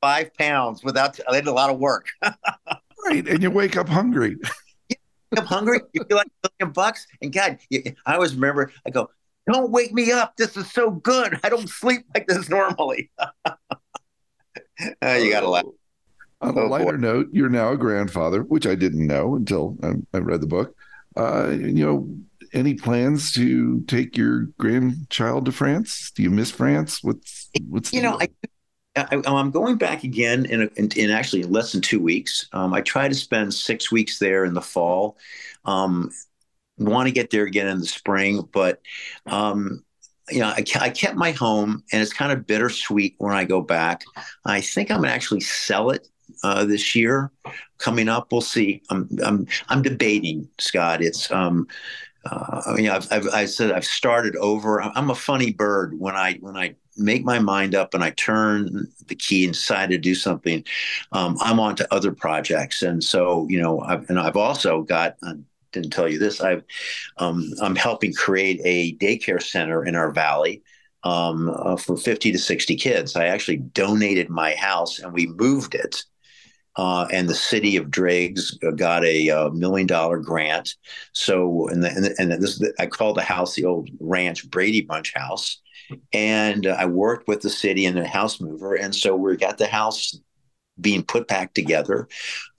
five 0.06 0.32
pounds 0.36 0.84
without, 0.84 1.20
I 1.28 1.34
did 1.34 1.48
a 1.48 1.52
lot 1.52 1.72
of 1.72 1.80
work. 1.80 2.10
right. 2.22 3.28
And 3.28 3.42
you 3.42 3.50
wake 3.50 3.76
up 3.76 3.90
hungry. 3.90 4.38
You 4.90 4.98
wake 5.32 5.40
up 5.42 5.46
hungry. 5.46 5.80
You 5.94 6.04
feel 6.04 6.18
like 6.18 6.28
a 6.44 6.50
million 6.60 6.74
bucks. 6.74 7.08
And 7.24 7.34
God, 7.34 7.58
you, 7.72 7.82
I 8.06 8.14
always 8.14 8.36
remember, 8.36 8.72
I 8.86 8.92
go, 8.92 9.10
don't 9.52 9.72
wake 9.72 9.94
me 9.94 10.12
up. 10.12 10.36
This 10.38 10.56
is 10.58 10.72
so 10.72 10.92
good. 10.92 11.40
I 11.44 11.50
don't 11.50 11.68
sleep 11.68 12.06
like 12.14 12.28
this 12.28 12.50
normally. 12.60 13.10
uh, 13.46 13.54
you 15.02 15.32
got 15.32 15.40
to 15.40 15.50
laugh. 15.50 15.66
On 16.42 16.56
a 16.56 16.62
oh, 16.62 16.68
lighter 16.68 16.92
boy. 16.92 16.98
note, 16.98 17.30
you're 17.32 17.50
now 17.50 17.72
a 17.72 17.78
grandfather, 17.78 18.44
which 18.44 18.68
I 18.68 18.76
didn't 18.76 19.08
know 19.08 19.36
until 19.36 19.76
I, 19.82 19.94
I 20.14 20.20
read 20.20 20.42
the 20.42 20.48
book 20.48 20.76
uh, 21.18 21.50
you 21.50 21.86
know, 21.86 22.10
any 22.54 22.74
plans 22.74 23.32
to 23.34 23.82
take 23.88 24.18
your 24.18 24.48
grandchild 24.58 25.46
to 25.46 25.52
France? 25.52 26.12
Do 26.16 26.24
you 26.24 26.30
miss 26.30 26.52
France? 26.52 27.04
What's 27.04 27.50
what's 27.70 27.94
you 27.94 28.02
know, 28.02 28.18
I, 28.20 28.30
I, 28.96 29.22
am 29.26 29.52
going 29.52 29.78
back 29.78 30.04
again 30.04 30.46
in, 30.46 30.70
in, 30.76 30.90
in, 30.96 31.10
actually 31.10 31.44
less 31.44 31.72
than 31.72 31.82
two 31.82 32.00
weeks. 32.00 32.48
Um, 32.54 32.74
I 32.74 32.82
try 32.82 33.08
to 33.08 33.16
spend 33.16 33.54
six 33.54 33.92
weeks 33.92 34.20
there 34.20 34.46
in 34.46 34.54
the 34.54 34.62
fall. 34.62 35.18
Um, 35.66 36.12
want 36.78 37.08
to 37.08 37.14
get 37.14 37.30
there 37.30 37.46
again 37.46 37.68
in 37.68 37.80
the 37.80 37.86
spring, 37.86 38.48
but 38.52 38.82
um, 39.26 39.84
you 40.30 40.40
know, 40.40 40.48
I, 40.48 40.64
I, 40.80 40.90
kept 40.90 41.16
my 41.16 41.32
home, 41.32 41.84
and 41.92 42.02
it's 42.02 42.14
kind 42.14 42.32
of 42.32 42.48
bittersweet 42.48 43.16
when 43.18 43.36
I 43.36 43.44
go 43.44 43.62
back. 43.62 44.04
I 44.46 44.62
think 44.62 44.92
I'm 44.92 45.04
to 45.04 45.10
actually 45.10 45.42
sell 45.42 45.92
it 45.92 46.08
uh, 46.44 46.66
this 46.66 46.96
year 46.96 47.32
coming 47.78 48.10
up. 48.10 48.32
We'll 48.32 48.42
see. 48.42 48.82
I'm 48.90 49.10
I'm 49.24 49.48
I'm 49.70 49.82
debating, 49.82 50.50
Scott. 50.60 51.02
It's 51.02 51.32
um, 51.32 51.68
uh, 52.26 52.62
I've, 52.66 53.12
I've 53.12 53.28
I 53.30 53.46
said 53.46 53.72
I've 53.72 53.86
started 53.86 54.36
over. 54.38 54.82
I'm 54.82 55.12
a 55.12 55.16
funny 55.16 55.54
bird 55.54 56.00
when 56.00 56.16
I 56.16 56.36
when 56.36 56.58
I 56.58 56.76
make 56.98 57.24
my 57.24 57.40
mind 57.40 57.76
up 57.76 57.94
and 57.94 58.04
I 58.04 58.12
turn 58.12 58.88
the 59.08 59.16
key 59.16 59.46
and 59.46 59.54
decide 59.54 59.90
to 59.90 59.98
do 59.98 60.16
something. 60.16 60.64
Um, 61.12 61.38
I'm 61.42 61.60
on 61.60 61.76
to 61.78 61.94
other 61.94 62.12
projects, 62.12 62.82
and 62.82 63.04
so 63.04 63.48
you 63.50 63.62
know, 63.62 63.82
I've, 63.82 64.10
and 64.10 64.20
I've 64.20 64.38
also 64.38 64.84
got. 64.84 65.18
I 65.24 65.34
didn't 65.72 65.92
tell 65.92 66.08
you 66.08 66.20
this. 66.20 66.40
I've 66.42 66.64
um, 67.18 67.52
I'm 67.62 67.76
helping 67.76 68.14
create 68.14 68.62
a 68.64 68.96
daycare 68.98 69.42
center 69.42 69.86
in 69.86 69.96
our 69.96 70.12
valley. 70.12 70.64
Um, 71.04 71.52
uh, 71.56 71.76
for 71.76 71.98
50 71.98 72.32
to 72.32 72.40
60 72.40 72.76
kids. 72.78 73.16
I 73.16 73.28
actually 73.28 73.58
donated 73.58 74.28
my 74.28 74.56
house 74.56 74.98
and 74.98 75.14
we 75.14 75.28
moved 75.28 75.76
it 75.76 76.04
uh, 76.78 77.08
and 77.12 77.30
the 77.30 77.36
city 77.36 77.78
of 77.78 77.90
Driggs 77.90 78.58
got 78.76 79.04
a, 79.06 79.28
a 79.28 79.46
uh, 79.46 79.50
million 79.52 79.88
dollar 79.88 80.20
grant. 80.20 80.76
So, 81.14 81.70
and, 81.70 81.84
the, 81.84 81.90
and, 81.90 82.06
the, 82.06 82.16
and 82.20 82.32
this 82.44 82.62
I 82.80 82.88
call 82.88 83.14
the 83.14 83.22
house 83.22 83.56
the 83.56 83.66
old 83.66 83.90
ranch 84.00 84.50
Brady 84.50 84.82
Bunch 84.82 85.14
House. 85.14 85.62
And 86.14 86.68
I 86.68 86.86
worked 86.86 87.28
with 87.28 87.42
the 87.42 87.50
city 87.50 87.86
and 87.86 87.98
the 87.98 88.08
house 88.08 88.40
mover. 88.42 88.76
And 88.76 88.94
so 88.96 89.16
we 89.16 89.36
got 89.38 89.58
the 89.58 89.68
house 89.68 90.18
being 90.80 91.04
put 91.04 91.28
back 91.28 91.54
together 91.54 92.08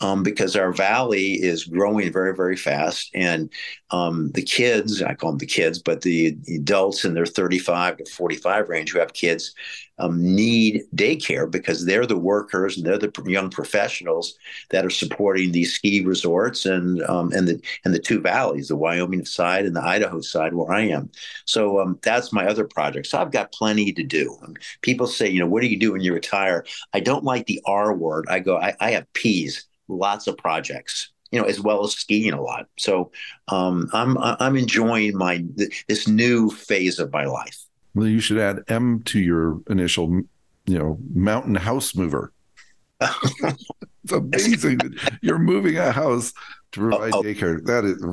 um, 0.01 0.23
because 0.23 0.57
our 0.57 0.73
valley 0.73 1.35
is 1.35 1.65
growing 1.65 2.13
very, 2.13 2.35
very 2.35 2.57
fast. 2.57 3.11
And 3.15 3.51
um, 3.91 4.31
the 4.33 4.43
kids, 4.43 5.03
I 5.03 5.15
call 5.15 5.33
them 5.33 5.39
the 5.39 5.47
kids, 5.47 5.81
but 5.81 6.01
the 6.01 6.37
adults 6.55 7.05
in 7.05 7.15
their 7.15 7.27
35 7.27 7.99
to 7.99 8.05
45 8.07 8.69
range 8.69 8.93
who 8.93 8.99
have 9.01 9.13
kids 9.13 9.55
um, 9.99 10.23
need 10.23 10.83
daycare 10.95 11.51
because 11.51 11.85
they're 11.85 12.07
the 12.07 12.19
workers 12.19 12.77
and 12.77 12.87
they're 12.87 12.99
the 12.99 13.13
young 13.27 13.51
professionals 13.51 14.35
that 14.71 14.85
are 14.85 14.91
supporting 14.91 15.53
these 15.53 15.75
ski 15.75 16.05
resorts 16.05 16.67
and 16.67 17.03
um, 17.05 17.33
and 17.33 17.49
the 17.49 17.61
and 17.85 17.95
the 17.95 17.99
two 17.99 18.21
valleys, 18.21 18.69
the 18.69 18.77
Wyoming 18.77 19.25
side 19.25 19.67
and 19.67 19.75
the 19.75 19.83
Idaho 19.83 20.21
side 20.21 20.55
where 20.55 20.73
I 20.73 20.83
am. 20.83 21.11
So 21.45 21.81
um, 21.81 21.99
that's 22.03 22.33
my 22.33 22.47
other 22.47 22.65
project. 22.65 23.07
So 23.07 23.19
I've 23.19 23.33
got 23.33 23.53
plenty 23.53 23.93
to 23.93 24.03
do. 24.03 24.37
People 24.83 25.07
say, 25.07 25.29
you 25.29 25.41
know, 25.41 25.47
what 25.47 25.63
do 25.63 25.69
you 25.69 25.79
do 25.79 25.93
when 25.93 26.03
you 26.03 26.13
retire? 26.13 26.65
I 26.93 27.01
don't 27.01 27.25
like 27.25 27.47
the 27.47 27.61
R 27.67 27.95
word. 27.95 28.27
I 28.29 28.41
go, 28.41 28.59
I, 28.59 28.75
I 28.81 28.91
have 28.93 29.13
P's, 29.13 29.67
lots 29.89 30.27
of 30.27 30.37
projects 30.37 31.13
you 31.33 31.41
know, 31.41 31.47
as 31.49 31.61
well 31.61 31.85
as 31.85 31.93
skiing 31.93 32.33
a 32.33 32.41
lot. 32.41 32.67
So 32.79 33.11
um, 33.49 33.91
I'm 33.93 34.17
I'm 34.19 34.57
enjoying 34.57 35.17
my 35.17 35.45
this 35.89 36.07
new 36.07 36.51
phase 36.51 37.01
of 37.01 37.13
my 37.13 37.25
life. 37.25 37.66
Well, 37.97 38.07
you 38.07 38.21
should 38.21 38.37
add 38.37 38.63
M 38.69 39.03
to 39.05 39.19
your 39.19 39.63
initial, 39.71 40.21
you 40.67 40.79
know, 40.79 40.99
mountain 41.15 41.55
house 41.55 41.95
mover. 41.95 42.31
it's 43.01 44.13
amazing 44.13 44.77
that 44.79 45.19
you're 45.23 45.39
moving 45.39 45.79
a 45.79 45.93
house 45.93 46.35
to 46.73 46.81
provide 46.81 47.15
oh, 47.15 47.21
oh. 47.21 47.23
daycare. 47.23 47.65
That 47.65 47.87
is 47.87 48.05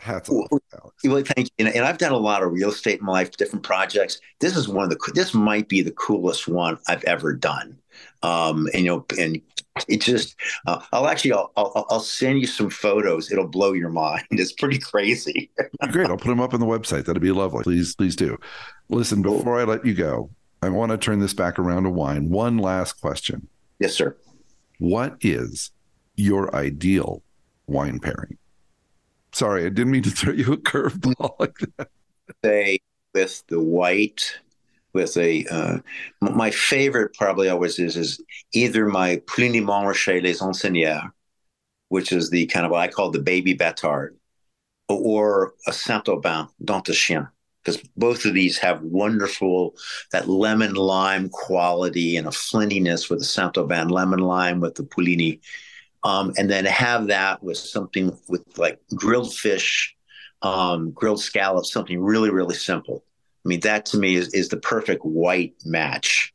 hats 0.00 0.28
off, 0.28 0.48
Alex. 0.50 0.96
Well, 1.04 1.22
thank 1.22 1.46
you. 1.46 1.66
And, 1.66 1.68
and, 1.68 1.84
I've 1.84 1.98
done 1.98 2.10
a 2.10 2.18
lot 2.18 2.42
of 2.42 2.50
real 2.52 2.70
estate 2.70 2.98
in 2.98 3.06
my 3.06 3.12
life, 3.12 3.30
different 3.36 3.64
projects. 3.64 4.20
This 4.40 4.56
is 4.56 4.68
one 4.68 4.82
of 4.82 4.90
the. 4.90 5.12
This 5.14 5.32
might 5.34 5.68
be 5.68 5.82
the 5.82 5.92
coolest 5.92 6.48
one 6.48 6.76
I've 6.88 7.04
ever 7.04 7.32
done. 7.32 7.78
Um, 8.22 8.68
and 8.72 8.84
you 8.84 8.90
know, 8.90 9.06
and 9.18 9.40
it 9.88 10.00
just. 10.00 10.36
Uh, 10.66 10.80
I'll 10.92 11.06
actually, 11.06 11.32
I'll, 11.32 11.52
I'll, 11.56 11.86
I'll 11.90 12.00
send 12.00 12.40
you 12.40 12.46
some 12.46 12.70
photos. 12.70 13.30
It'll 13.30 13.46
blow 13.46 13.72
your 13.72 13.90
mind. 13.90 14.24
It's 14.30 14.52
pretty 14.52 14.78
crazy. 14.78 15.50
Great. 15.90 16.08
I'll 16.08 16.16
put 16.16 16.28
them 16.28 16.40
up 16.40 16.54
on 16.54 16.60
the 16.60 16.66
website. 16.66 17.04
That'd 17.04 17.22
be 17.22 17.32
lovely. 17.32 17.62
Please, 17.64 17.94
please 17.94 18.16
do. 18.16 18.38
Listen, 18.88 19.22
before 19.22 19.60
I 19.60 19.64
let 19.64 19.84
you 19.84 19.94
go, 19.94 20.30
I 20.62 20.68
want 20.68 20.92
to 20.92 20.98
turn 20.98 21.20
this 21.20 21.34
back 21.34 21.58
around 21.58 21.84
to 21.84 21.90
wine. 21.90 22.30
One 22.30 22.58
last 22.58 22.94
question. 22.94 23.48
Yes, 23.78 23.94
sir. 23.94 24.16
What 24.78 25.16
is 25.20 25.70
your 26.16 26.54
ideal 26.54 27.22
wine 27.66 28.00
pairing? 28.00 28.38
Sorry, 29.32 29.66
I 29.66 29.68
didn't 29.68 29.92
mean 29.92 30.02
to 30.02 30.10
throw 30.18 30.32
you 30.32 30.52
a 30.52 30.56
curveball 30.56 31.38
like 31.38 31.56
that. 31.76 31.88
Say 32.44 32.80
with 33.14 33.44
the 33.48 33.60
white, 33.60 34.38
with 34.92 35.16
a 35.16 35.44
uh, 35.50 35.78
my 36.20 36.50
favorite 36.50 37.14
probably 37.14 37.48
always 37.48 37.78
is 37.78 37.96
is 37.96 38.22
either 38.52 38.86
my 38.86 39.16
Puligny 39.26 39.60
Montrachet 39.60 40.22
Les 40.22 40.40
Enseignères, 40.40 41.10
which 41.88 42.12
is 42.12 42.30
the 42.30 42.46
kind 42.46 42.64
of 42.64 42.72
what 42.72 42.80
I 42.80 42.88
call 42.88 43.10
the 43.10 43.20
baby 43.20 43.54
Batard, 43.54 44.16
or 44.88 45.54
a 45.66 45.72
Saint 45.72 46.08
Aubin 46.08 46.48
Chien 46.92 47.28
because 47.68 47.82
both 47.96 48.24
of 48.24 48.34
these 48.34 48.56
have 48.58 48.80
wonderful 48.82 49.74
that 50.12 50.28
lemon 50.28 50.74
lime 50.74 51.28
quality 51.28 52.16
and 52.16 52.26
a 52.26 52.30
flintiness 52.30 53.10
with 53.10 53.18
the 53.18 53.24
Saint 53.24 53.58
Aubin 53.58 53.88
lemon 53.88 54.20
lime 54.20 54.60
with 54.60 54.74
the 54.74 54.84
Puligny, 54.84 55.40
um, 56.04 56.32
and 56.38 56.48
then 56.50 56.64
have 56.64 57.08
that 57.08 57.42
with 57.42 57.58
something 57.58 58.16
with 58.28 58.42
like 58.56 58.80
grilled 58.94 59.34
fish, 59.34 59.94
um, 60.42 60.92
grilled 60.92 61.20
scallops, 61.20 61.72
something 61.72 62.00
really 62.00 62.30
really 62.30 62.54
simple. 62.54 63.04
I 63.44 63.48
mean 63.48 63.60
that 63.60 63.86
to 63.86 63.98
me 63.98 64.16
is 64.16 64.32
is 64.34 64.48
the 64.48 64.56
perfect 64.56 65.04
white 65.04 65.54
match. 65.64 66.34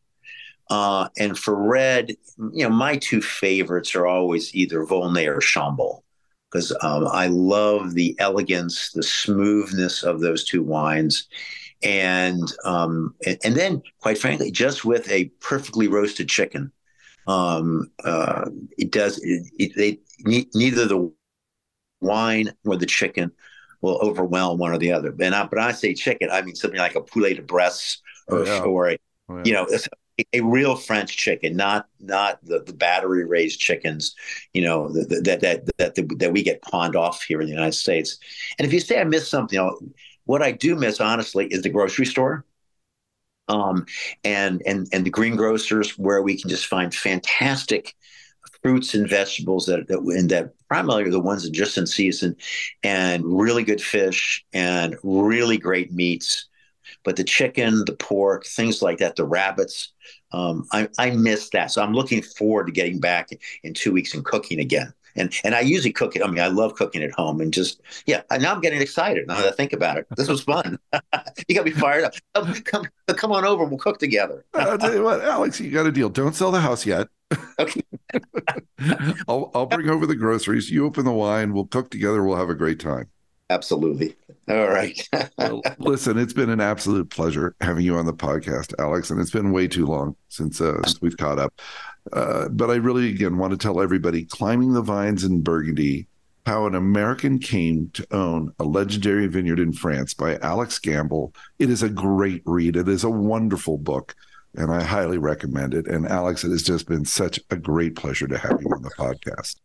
Uh, 0.70 1.10
and 1.18 1.38
for 1.38 1.56
red, 1.56 2.16
you 2.52 2.64
know, 2.64 2.70
my 2.70 2.98
two 2.98 3.22
favorites 3.22 3.96
are 3.96 4.08
always 4.08 4.56
either 4.56 4.86
Volnay 4.86 5.28
or 5.28 5.40
Chambolle 5.40 6.02
because 6.50 6.76
um, 6.82 7.08
I 7.08 7.28
love 7.28 7.94
the 7.94 8.16
elegance, 8.20 8.92
the 8.92 9.04
smoothness 9.04 10.04
of 10.04 10.22
those 10.22 10.46
two 10.46 10.64
wines. 10.64 11.28
And, 11.82 12.52
um, 12.64 13.16
and, 13.26 13.38
and 13.44 13.56
then, 13.56 13.82
quite 14.02 14.18
frankly, 14.18 14.52
just 14.52 14.86
with 14.86 15.10
a 15.12 15.26
perfectly 15.42 15.88
roasted 15.88 16.30
chicken, 16.30 16.72
um, 17.28 17.92
uh, 18.04 18.50
it 18.78 18.92
does. 18.92 19.20
It, 19.20 19.48
it, 19.60 19.76
they 19.76 20.00
neither 20.54 20.86
the 20.86 21.12
wine 22.02 22.54
nor 22.64 22.78
the 22.78 22.86
chicken 22.86 23.32
will 23.84 24.00
overwhelm 24.02 24.58
one 24.58 24.72
or 24.72 24.80
the 24.80 24.94
other. 24.94 25.14
And 25.20 25.36
I, 25.36 25.46
but 25.46 25.60
I 25.60 25.74
say 25.74 25.94
chicken, 25.94 26.30
I 26.32 26.42
mean 26.42 26.56
something 26.56 26.80
like 26.80 26.96
a 26.96 27.02
poulet 27.02 27.36
de 27.36 27.44
Bresse 27.44 28.02
or, 28.28 28.40
oh, 28.40 28.46
yeah. 28.46 28.60
or 28.62 28.90
a, 28.90 28.98
oh, 29.30 29.36
yeah. 29.38 29.44
you 29.46 29.54
know, 29.54 29.68
a, 30.18 30.26
a, 30.38 30.42
real 30.42 30.76
French 30.76 31.18
chicken, 31.18 31.58
not 31.58 31.88
not 32.00 32.40
the, 32.46 32.64
the 32.64 32.74
battery 32.74 33.26
raised 33.26 33.60
chickens, 33.60 34.16
you 34.54 34.62
know, 34.62 34.88
that 34.90 35.24
that 35.26 35.42
that 35.42 35.96
that, 35.96 36.20
that 36.20 36.32
we 36.32 36.42
get 36.42 36.62
pawned 36.62 36.96
off 36.96 37.24
here 37.24 37.42
in 37.42 37.48
the 37.48 37.54
United 37.54 37.74
States. 37.74 38.18
And 38.58 38.66
if 38.66 38.74
you 38.74 38.80
say 38.80 39.02
I 39.02 39.04
miss 39.04 39.28
something, 39.28 39.60
you 39.60 39.66
know, 39.66 39.78
what 40.24 40.42
I 40.42 40.54
do 40.54 40.76
miss 40.76 41.02
honestly 41.02 41.48
is 41.48 41.62
the 41.62 41.70
grocery 41.70 42.06
store. 42.06 42.46
Um, 43.50 43.86
and 44.24 44.64
and 44.66 44.88
and 44.94 45.06
the 45.06 45.12
greengrocers 45.12 46.00
where 46.00 46.22
we 46.22 46.40
can 46.40 46.50
just 46.50 46.68
find 46.68 46.96
fantastic 46.96 47.94
fruits 48.64 48.96
and 48.96 49.08
vegetables 49.08 49.66
that 49.66 49.88
that 49.88 50.00
and 50.00 50.30
that 50.32 50.54
primarily 50.68 51.04
are 51.04 51.12
the 51.12 51.20
ones 51.20 51.44
that 51.44 51.50
are 51.50 51.54
just 51.54 51.78
in 51.78 51.86
season, 51.86 52.36
and 52.82 53.24
really 53.26 53.64
good 53.64 53.82
fish 53.82 54.44
and 54.54 54.96
really 55.04 55.58
great 55.58 55.92
meats. 55.92 56.48
But 57.04 57.18
the 57.18 57.24
chicken, 57.24 57.84
the 57.86 57.94
pork, 57.94 58.46
things 58.46 58.82
like 58.82 58.98
that, 59.00 59.16
the 59.18 59.26
rabbits, 59.26 59.92
um, 60.32 60.66
I, 60.72 60.90
I 60.98 61.12
miss 61.12 61.50
that. 61.50 61.72
So 61.72 61.82
I'm 61.82 61.94
looking 61.94 62.22
forward 62.22 62.66
to 62.68 62.72
getting 62.72 63.00
back 63.00 63.30
in 63.64 63.74
two 63.74 63.92
weeks 63.92 64.14
and 64.14 64.24
cooking 64.24 64.60
again. 64.60 64.94
And 65.16 65.32
and 65.44 65.54
I 65.54 65.60
usually 65.60 65.94
cook 65.94 66.16
it. 66.16 66.24
I 66.24 66.28
mean, 66.28 66.40
I 66.40 66.48
love 66.48 66.74
cooking 66.74 67.04
at 67.04 67.12
home, 67.12 67.40
and 67.40 67.54
just 67.54 67.82
yeah. 68.08 68.24
Now 68.32 68.56
I'm 68.56 68.62
getting 68.62 68.82
excited 68.82 69.28
now 69.28 69.36
that 69.36 69.46
I 69.46 69.52
think 69.52 69.72
about 69.72 69.98
it. 69.98 70.08
This 70.18 70.28
was 70.28 70.42
fun. 70.42 70.80
you 71.48 71.54
got 71.54 71.66
me 71.66 71.72
fired 71.72 72.06
up. 72.06 72.14
Come, 72.34 72.54
come, 72.64 72.88
come 73.08 73.32
on 73.32 73.46
over. 73.46 73.64
We'll 73.64 73.78
cook 73.78 74.00
together. 74.00 74.44
I'll 74.56 74.78
tell 74.80 74.94
you 74.94 75.04
what, 75.04 75.22
Alex, 75.22 75.60
you 75.60 75.70
got 75.70 75.86
a 75.86 75.92
deal. 75.92 76.10
Don't 76.10 76.36
sell 76.36 76.52
the 76.52 76.62
house 76.62 76.86
yet. 76.86 77.10
Okay. 77.60 77.82
I'll 79.28 79.52
I'll 79.54 79.66
bring 79.66 79.90
over 79.90 80.06
the 80.06 80.16
groceries. 80.16 80.70
You 80.70 80.86
open 80.86 81.06
the 81.06 81.12
wine. 81.12 81.54
We'll 81.54 81.66
cook 81.66 81.90
together. 81.90 82.24
We'll 82.24 82.38
have 82.38 82.50
a 82.50 82.56
great 82.56 82.80
time. 82.80 83.10
Absolutely. 83.50 84.16
All 84.50 84.68
right. 84.68 85.00
well, 85.38 85.62
listen, 85.78 86.18
it's 86.18 86.34
been 86.34 86.50
an 86.50 86.62
absolute 86.62 87.10
pleasure 87.10 87.56
having 87.62 87.86
you 87.86 87.96
on 87.98 88.06
the 88.06 88.14
podcast, 88.14 88.74
Alex, 88.80 89.12
and 89.12 89.20
it's 89.22 89.32
been 89.32 89.52
way 89.52 89.68
too 89.68 89.86
long 89.86 90.16
since, 90.30 90.60
uh, 90.60 90.82
since 90.84 91.02
we've 91.02 91.18
caught 91.18 91.40
up. 91.40 91.54
Uh, 92.12 92.50
but 92.50 92.70
I 92.70 92.76
really, 92.76 93.10
again, 93.10 93.38
want 93.38 93.52
to 93.52 93.58
tell 93.58 93.82
everybody 93.82 94.26
climbing 94.26 94.74
the 94.74 94.82
vines 94.82 95.24
in 95.24 95.42
Burgundy, 95.42 96.08
how 96.46 96.66
an 96.66 96.76
American 96.76 97.40
came 97.40 97.90
to 97.94 98.06
own 98.12 98.52
a 98.60 98.64
legendary 98.64 99.28
vineyard 99.28 99.60
in 99.60 99.72
France 99.72 100.14
by 100.14 100.38
Alex 100.40 100.80
Gambal. 100.80 101.34
It 101.60 101.70
is 101.70 101.84
a 101.84 101.90
great 101.90 102.42
read. 102.46 102.76
It 102.76 102.90
is 102.90 103.04
a 103.04 103.10
wonderful 103.10 103.78
book 103.78 104.16
and 104.56 104.72
I 104.72 104.84
highly 104.84 105.18
recommend 105.18 105.74
it. 105.74 105.88
And 105.88 106.08
Alex, 106.08 106.44
it 106.44 106.52
has 106.52 106.64
just 106.64 106.88
been 106.88 107.06
such 107.06 107.40
a 107.50 107.56
great 107.56 107.96
pleasure 107.96 108.28
to 108.28 108.38
have 108.38 108.58
you 108.62 108.68
on 108.74 108.82
the 108.82 108.92
podcast. 108.92 109.56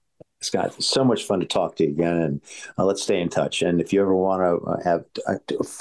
Scott, 0.40 0.80
so 0.80 1.02
much 1.02 1.24
fun 1.24 1.40
to 1.40 1.46
talk 1.46 1.74
to 1.76 1.84
you 1.84 1.90
again, 1.90 2.16
and 2.16 2.40
uh, 2.78 2.84
let's 2.84 3.02
stay 3.02 3.20
in 3.20 3.28
touch. 3.28 3.60
And 3.60 3.80
if 3.80 3.92
you 3.92 4.00
ever 4.00 4.14
want 4.14 4.40
to 4.40 4.70
uh, 4.70 4.82
have 4.84 5.04
uh, 5.26 5.34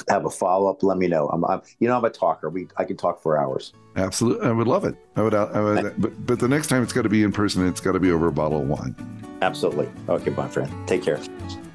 have 0.09 0.25
a 0.25 0.31
follow 0.31 0.67
up, 0.67 0.81
let 0.81 0.97
me 0.97 1.07
know. 1.07 1.27
I'm, 1.27 1.45
I'm, 1.45 1.61
you 1.79 1.87
know, 1.87 1.95
I'm 1.95 2.03
a 2.03 2.09
talker. 2.09 2.49
We 2.49 2.67
I 2.77 2.83
can 2.83 2.97
talk 2.97 3.21
for 3.21 3.37
hours. 3.37 3.73
Absolutely, 3.97 4.47
I 4.47 4.51
would 4.51 4.67
love 4.67 4.83
it. 4.83 4.95
I 5.15 5.21
would, 5.21 5.35
I 5.35 5.61
would 5.61 5.93
but 6.01 6.25
but 6.25 6.39
the 6.39 6.47
next 6.47 6.67
time 6.67 6.81
it's 6.81 6.93
got 6.93 7.03
to 7.03 7.09
be 7.09 7.21
in 7.21 7.31
person. 7.31 7.67
It's 7.67 7.81
got 7.81 7.91
to 7.91 7.99
be 7.99 8.11
over 8.11 8.27
a 8.27 8.31
bottle 8.31 8.61
of 8.61 8.67
wine. 8.67 8.95
Absolutely. 9.43 9.87
Okay, 10.09 10.31
my 10.31 10.47
friend. 10.47 10.71
Take 10.87 11.03
care. 11.03 11.19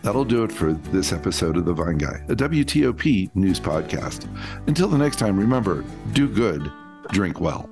That'll 0.03 0.25
do 0.25 0.43
it 0.43 0.51
for 0.51 0.73
this 0.73 1.13
episode 1.13 1.57
of 1.57 1.65
The 1.65 1.73
Vine 1.73 1.99
Guy, 1.99 2.21
a 2.29 2.35
WTOP 2.35 3.31
news 3.37 3.61
podcast. 3.61 4.27
Until 4.67 4.89
the 4.89 4.99
next 4.99 5.21
time, 5.21 5.39
remember, 5.39 5.85
do 6.13 6.29
good 6.29 6.73
drink 7.13 7.41
well. 7.41 7.72